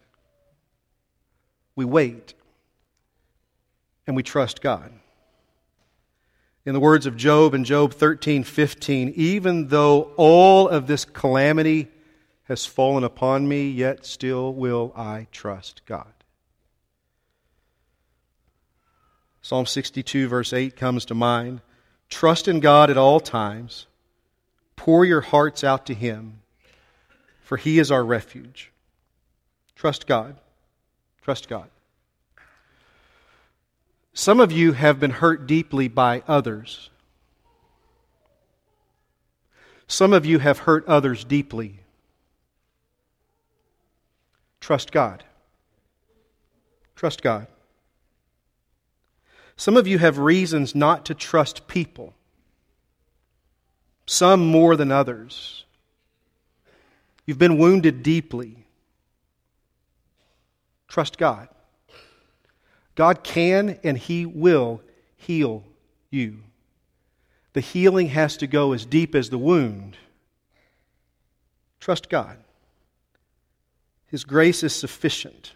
We 1.76 1.86
wait. 1.86 2.34
And 4.06 4.16
we 4.16 4.24
trust 4.24 4.62
God. 4.62 4.92
In 6.66 6.74
the 6.74 6.80
words 6.80 7.06
of 7.06 7.16
Job 7.16 7.54
in 7.54 7.64
Job 7.64 7.94
13 7.94 8.44
15, 8.44 9.14
even 9.16 9.68
though 9.68 10.12
all 10.18 10.68
of 10.68 10.88
this 10.88 11.06
calamity 11.06 11.88
has 12.44 12.66
fallen 12.66 13.04
upon 13.04 13.48
me, 13.48 13.70
yet 13.70 14.06
still 14.06 14.54
will 14.54 14.92
I 14.96 15.28
trust 15.32 15.86
God. 15.86 16.12
Psalm 19.42 19.68
62, 19.68 20.28
verse 20.28 20.54
8 20.54 20.76
comes 20.76 21.06
to 21.06 21.14
mind. 21.14 21.62
Trust 22.10 22.48
in 22.48 22.60
God 22.60 22.90
at 22.90 22.98
all 22.98 23.20
times. 23.20 23.86
Pour 24.76 25.06
your 25.06 25.22
hearts 25.22 25.64
out 25.64 25.86
to 25.88 25.94
Him, 25.94 26.42
for 27.42 27.58
He 27.58 27.80
is 27.80 27.92
our 27.92 28.04
refuge. 28.04 28.72
Trust 29.76 30.08
God. 30.08 30.38
Trust 31.22 31.50
God. 31.50 31.70
Some 34.14 34.40
of 34.40 34.52
you 34.52 34.72
have 34.72 35.00
been 35.00 35.12
hurt 35.12 35.46
deeply 35.46 35.88
by 35.88 36.24
others. 36.28 36.90
Some 39.88 40.14
of 40.14 40.26
you 40.26 40.40
have 40.40 40.60
hurt 40.60 40.88
others 40.88 41.26
deeply. 41.26 41.80
Trust 44.62 44.92
God. 44.92 45.24
Trust 46.96 47.22
God. 47.22 47.48
Some 49.58 49.78
of 49.78 49.88
you 49.88 50.00
have 50.00 50.18
reasons 50.18 50.74
not 50.74 51.06
to 51.06 51.14
trust 51.14 51.68
people, 51.68 52.14
some 54.06 54.46
more 54.46 54.76
than 54.76 54.92
others. 54.92 55.66
You've 57.26 57.40
been 57.40 57.58
wounded 57.58 58.04
deeply. 58.04 58.66
Trust 60.88 61.18
God. 61.18 61.50
God 62.94 63.24
can 63.24 63.80
and 63.84 63.98
He 63.98 64.26
will 64.26 64.82
heal 65.18 65.64
you. 66.10 66.40
The 67.54 67.62
healing 67.62 68.10
has 68.10 68.38
to 68.38 68.48
go 68.48 68.74
as 68.74 68.86
deep 68.86 69.16
as 69.16 69.30
the 69.30 69.38
wound. 69.38 69.98
Trust 71.80 72.10
God. 72.10 72.38
His 74.08 74.24
grace 74.24 74.64
is 74.64 74.74
sufficient. 74.74 75.54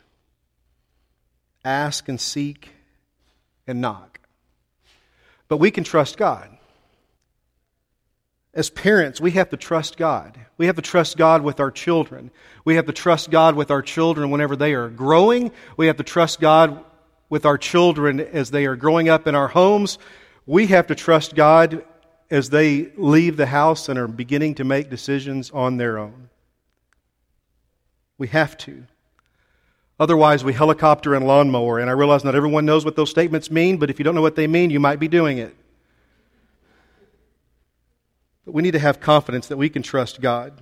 Ask 1.63 2.09
and 2.09 2.19
seek 2.19 2.69
and 3.67 3.81
knock. 3.81 4.19
But 5.47 5.57
we 5.57 5.71
can 5.71 5.83
trust 5.83 6.17
God. 6.17 6.57
As 8.53 8.69
parents, 8.69 9.21
we 9.21 9.31
have 9.31 9.49
to 9.49 9.57
trust 9.57 9.97
God. 9.97 10.39
We 10.57 10.65
have 10.65 10.75
to 10.77 10.81
trust 10.81 11.17
God 11.17 11.43
with 11.43 11.59
our 11.59 11.69
children. 11.69 12.31
We 12.65 12.75
have 12.75 12.88
to 12.88 12.93
trust 12.93 13.29
God 13.29 13.55
with 13.55 13.69
our 13.69 13.81
children 13.81 14.31
whenever 14.31 14.55
they 14.55 14.73
are 14.73 14.89
growing. 14.89 15.51
We 15.77 15.88
have 15.88 15.97
to 15.97 16.03
trust 16.03 16.39
God 16.39 16.83
with 17.29 17.45
our 17.45 17.57
children 17.57 18.19
as 18.19 18.49
they 18.49 18.65
are 18.65 18.75
growing 18.75 19.07
up 19.07 19.27
in 19.27 19.35
our 19.35 19.47
homes. 19.47 19.99
We 20.47 20.67
have 20.67 20.88
to 20.88 20.95
trust 20.95 21.35
God 21.35 21.85
as 22.31 22.49
they 22.49 22.91
leave 22.97 23.38
the 23.38 23.45
house 23.45 23.88
and 23.88 23.99
are 23.99 24.07
beginning 24.07 24.55
to 24.55 24.63
make 24.63 24.89
decisions 24.89 25.51
on 25.51 25.77
their 25.77 25.99
own. 25.99 26.29
We 28.17 28.27
have 28.29 28.57
to. 28.59 28.83
Otherwise, 29.99 30.43
we 30.43 30.53
helicopter 30.53 31.13
and 31.13 31.27
lawnmower. 31.27 31.79
And 31.79 31.89
I 31.89 31.93
realize 31.93 32.23
not 32.23 32.35
everyone 32.35 32.65
knows 32.65 32.83
what 32.83 32.95
those 32.95 33.09
statements 33.09 33.51
mean, 33.51 33.77
but 33.77 33.89
if 33.89 33.99
you 33.99 34.05
don't 34.05 34.15
know 34.15 34.21
what 34.21 34.35
they 34.35 34.47
mean, 34.47 34.71
you 34.71 34.79
might 34.79 34.99
be 34.99 35.07
doing 35.07 35.38
it. 35.38 35.55
But 38.49 38.55
we 38.55 38.63
need 38.63 38.71
to 38.71 38.79
have 38.79 38.99
confidence 38.99 39.47
that 39.49 39.57
we 39.57 39.69
can 39.69 39.83
trust 39.83 40.21
God. 40.21 40.59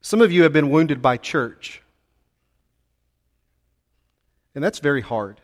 Some 0.00 0.20
of 0.20 0.32
you 0.32 0.42
have 0.42 0.52
been 0.52 0.70
wounded 0.70 1.00
by 1.00 1.18
church. 1.18 1.82
And 4.56 4.64
that's 4.64 4.80
very 4.80 5.00
hard. 5.00 5.40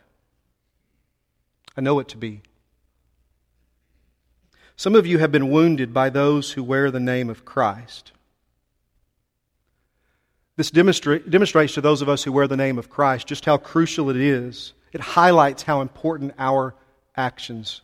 I 1.77 1.79
know 1.79 1.99
it 1.99 2.09
to 2.09 2.17
be. 2.17 2.41
Some 4.75 4.93
of 4.93 5.07
you 5.07 5.19
have 5.19 5.31
been 5.31 5.49
wounded 5.49 5.93
by 5.93 6.09
those 6.09 6.51
who 6.51 6.61
wear 6.61 6.91
the 6.91 6.99
name 6.99 7.29
of 7.29 7.45
Christ. 7.45 8.11
This 10.57 10.69
demonstra- 10.69 11.29
demonstrates 11.29 11.75
to 11.75 11.81
those 11.81 12.01
of 12.01 12.09
us 12.09 12.25
who 12.25 12.33
wear 12.33 12.49
the 12.49 12.57
name 12.57 12.77
of 12.77 12.89
Christ 12.89 13.25
just 13.25 13.45
how 13.45 13.55
crucial 13.55 14.09
it 14.09 14.17
is. 14.17 14.73
It 14.91 14.99
highlights 14.99 15.63
how 15.63 15.79
important 15.79 16.33
our 16.37 16.75
actions 17.15 17.79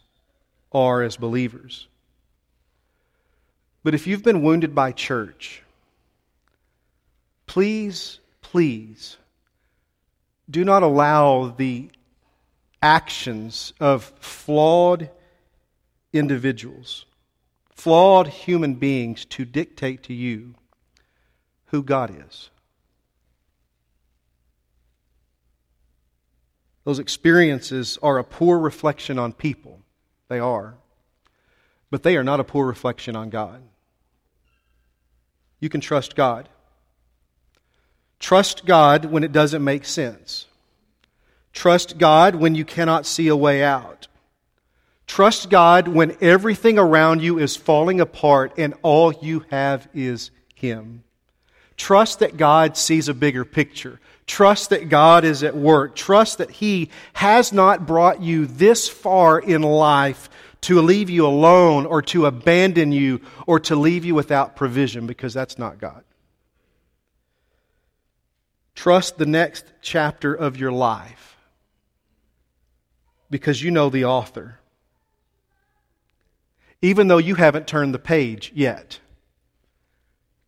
are 0.71 1.01
as 1.01 1.17
believers. 1.17 1.87
But 3.83 3.95
if 3.95 4.07
you've 4.07 4.23
been 4.23 4.43
wounded 4.43 4.75
by 4.75 4.91
church, 4.91 5.63
please, 7.47 8.19
please 8.41 9.17
do 10.49 10.63
not 10.63 10.83
allow 10.83 11.47
the 11.47 11.89
actions 12.81 13.73
of 13.79 14.03
flawed 14.19 15.09
individuals, 16.13 17.05
flawed 17.73 18.27
human 18.27 18.75
beings, 18.75 19.25
to 19.25 19.45
dictate 19.45 20.03
to 20.03 20.13
you 20.13 20.53
who 21.67 21.81
God 21.81 22.15
is. 22.27 22.49
Those 26.83 26.99
experiences 26.99 27.97
are 28.01 28.17
a 28.17 28.23
poor 28.23 28.59
reflection 28.59 29.19
on 29.19 29.33
people. 29.33 29.79
They 30.31 30.39
are. 30.39 30.75
But 31.89 32.03
they 32.03 32.15
are 32.15 32.23
not 32.23 32.39
a 32.39 32.45
poor 32.45 32.65
reflection 32.65 33.17
on 33.17 33.29
God. 33.29 33.61
You 35.59 35.67
can 35.67 35.81
trust 35.81 36.15
God. 36.15 36.47
Trust 38.17 38.65
God 38.65 39.03
when 39.03 39.25
it 39.25 39.33
doesn't 39.33 39.61
make 39.61 39.83
sense. 39.83 40.45
Trust 41.51 41.97
God 41.97 42.35
when 42.35 42.55
you 42.55 42.63
cannot 42.63 43.05
see 43.05 43.27
a 43.27 43.35
way 43.35 43.61
out. 43.61 44.07
Trust 45.05 45.49
God 45.49 45.89
when 45.89 46.15
everything 46.21 46.79
around 46.79 47.21
you 47.21 47.37
is 47.37 47.57
falling 47.57 47.99
apart 47.99 48.53
and 48.57 48.73
all 48.83 49.11
you 49.11 49.43
have 49.51 49.89
is 49.93 50.31
Him. 50.55 51.03
Trust 51.75 52.19
that 52.19 52.37
God 52.37 52.77
sees 52.77 53.09
a 53.09 53.13
bigger 53.13 53.43
picture. 53.43 53.99
Trust 54.27 54.69
that 54.69 54.89
God 54.89 55.25
is 55.25 55.43
at 55.43 55.55
work. 55.55 55.95
Trust 55.95 56.37
that 56.37 56.51
He 56.51 56.89
has 57.13 57.51
not 57.51 57.85
brought 57.85 58.21
you 58.21 58.45
this 58.45 58.87
far 58.87 59.39
in 59.39 59.61
life 59.61 60.29
to 60.61 60.81
leave 60.81 61.09
you 61.09 61.25
alone 61.25 61.85
or 61.85 62.01
to 62.03 62.25
abandon 62.25 62.91
you 62.91 63.21
or 63.47 63.59
to 63.59 63.75
leave 63.75 64.05
you 64.05 64.15
without 64.15 64.55
provision 64.55 65.07
because 65.07 65.33
that's 65.33 65.57
not 65.57 65.79
God. 65.79 66.03
Trust 68.75 69.17
the 69.17 69.25
next 69.25 69.65
chapter 69.81 70.33
of 70.33 70.57
your 70.57 70.71
life 70.71 71.37
because 73.29 73.61
you 73.61 73.71
know 73.71 73.89
the 73.89 74.05
author. 74.05 74.59
Even 76.81 77.07
though 77.07 77.17
you 77.17 77.35
haven't 77.35 77.67
turned 77.67 77.93
the 77.93 77.99
page 77.99 78.51
yet, 78.55 78.99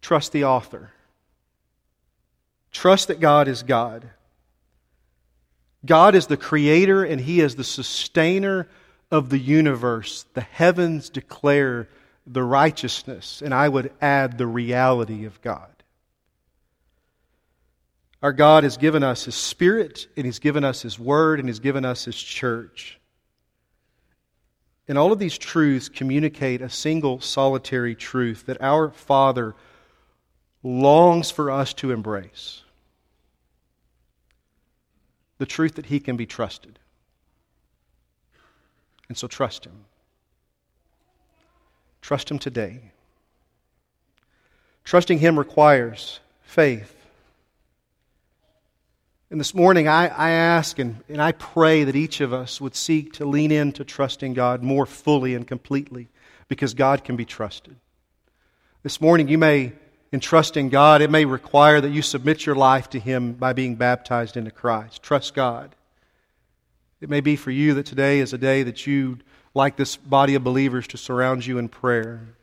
trust 0.02 0.32
the 0.32 0.46
author. 0.46 0.93
Trust 2.74 3.08
that 3.08 3.20
God 3.20 3.48
is 3.48 3.64
God. 3.64 4.10
God 5.86 6.16
is 6.16 6.28
the 6.28 6.38
creator 6.38 7.04
and 7.04 7.22
He 7.22 7.40
is 7.40 7.56
the 7.56 7.64
sustainer 7.64 8.68
of 9.12 9.30
the 9.30 9.40
universe. 9.40 10.26
The 10.34 10.42
heavens 10.42 11.10
declare 11.10 11.88
the 12.26 12.44
righteousness, 12.44 13.42
and 13.42 13.54
I 13.54 13.70
would 13.70 13.92
add 14.02 14.38
the 14.38 14.48
reality 14.48 15.26
of 15.26 15.42
God. 15.42 15.70
Our 18.22 18.34
God 18.34 18.64
has 18.64 18.78
given 18.78 19.04
us 19.04 19.26
His 19.26 19.36
Spirit, 19.36 20.08
and 20.16 20.26
He's 20.26 20.40
given 20.40 20.64
us 20.64 20.82
His 20.82 20.98
Word, 20.98 21.40
and 21.40 21.50
He's 21.50 21.60
given 21.60 21.84
us 21.84 22.06
His 22.06 22.16
church. 22.16 23.00
And 24.88 24.98
all 24.98 25.12
of 25.12 25.20
these 25.20 25.38
truths 25.38 25.90
communicate 25.90 26.62
a 26.62 26.70
single 26.70 27.20
solitary 27.20 27.96
truth 27.96 28.46
that 28.48 28.62
our 28.62 28.90
Father 28.90 29.56
longs 30.64 31.30
for 31.30 31.52
us 31.52 31.74
to 31.74 31.92
embrace 31.92 32.62
the 35.38 35.46
truth 35.46 35.76
that 35.76 35.88
He 35.88 36.00
can 36.00 36.16
be 36.16 36.26
trusted. 36.26 36.80
And 39.10 39.18
so 39.18 39.28
trust 39.28 39.66
Him. 39.66 39.86
Trust 42.02 42.32
Him 42.32 42.40
today. 42.40 42.92
Trusting 44.86 45.20
Him 45.20 45.38
requires 45.38 46.22
faith. 46.44 46.96
And 49.30 49.40
this 49.40 49.54
morning, 49.54 49.88
I, 49.88 50.08
I 50.08 50.30
ask 50.30 50.78
and, 50.80 51.04
and 51.10 51.22
I 51.22 51.32
pray 51.32 51.84
that 51.84 51.96
each 51.96 52.22
of 52.22 52.32
us 52.32 52.62
would 52.62 52.76
seek 52.76 53.14
to 53.14 53.26
lean 53.26 53.52
into 53.52 53.84
trusting 53.84 54.34
God 54.34 54.62
more 54.62 54.86
fully 54.86 55.34
and 55.34 55.48
completely 55.48 56.08
because 56.48 56.74
God 56.74 57.04
can 57.04 57.16
be 57.16 57.26
trusted. 57.26 57.76
This 58.84 59.02
morning, 59.02 59.28
you 59.28 59.38
may, 59.38 59.74
in 60.14 60.20
trusting 60.20 60.70
God, 60.70 61.02
it 61.02 61.10
may 61.10 61.26
require 61.26 61.82
that 61.82 61.90
you 61.90 62.04
submit 62.04 62.46
your 62.46 62.54
life 62.54 62.88
to 62.92 63.00
Him 63.00 63.34
by 63.34 63.52
being 63.52 63.76
baptized 63.76 64.38
into 64.38 64.52
Christ. 64.52 65.02
Trust 65.02 65.34
God. 65.34 65.76
It 67.02 67.10
may 67.10 67.20
be 67.20 67.36
for 67.36 67.50
you 67.50 67.74
that 67.74 67.88
today 67.88 68.20
is 68.20 68.32
a 68.32 68.38
day 68.38 68.62
that 68.62 68.86
you 68.86 69.18
like 69.56 69.76
this 69.76 69.98
body 69.98 70.36
of 70.36 70.44
believers 70.44 70.88
to 70.90 70.98
surround 70.98 71.48
you 71.48 71.58
in 71.58 71.68
prayer. 71.68 72.36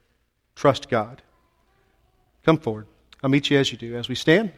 Trust 0.56 0.88
God. 0.90 1.22
Come 2.44 2.58
forward. 2.58 2.88
I'll 3.22 3.30
meet 3.30 3.50
you 3.50 3.58
as 3.58 3.70
you 3.70 3.78
do, 3.78 3.96
as 3.96 4.08
we 4.08 4.16
stand 4.16 4.50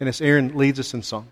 and 0.00 0.08
as 0.08 0.22
Aaron 0.22 0.56
leads 0.56 0.80
us 0.80 0.94
in 0.94 1.02
song. 1.02 1.28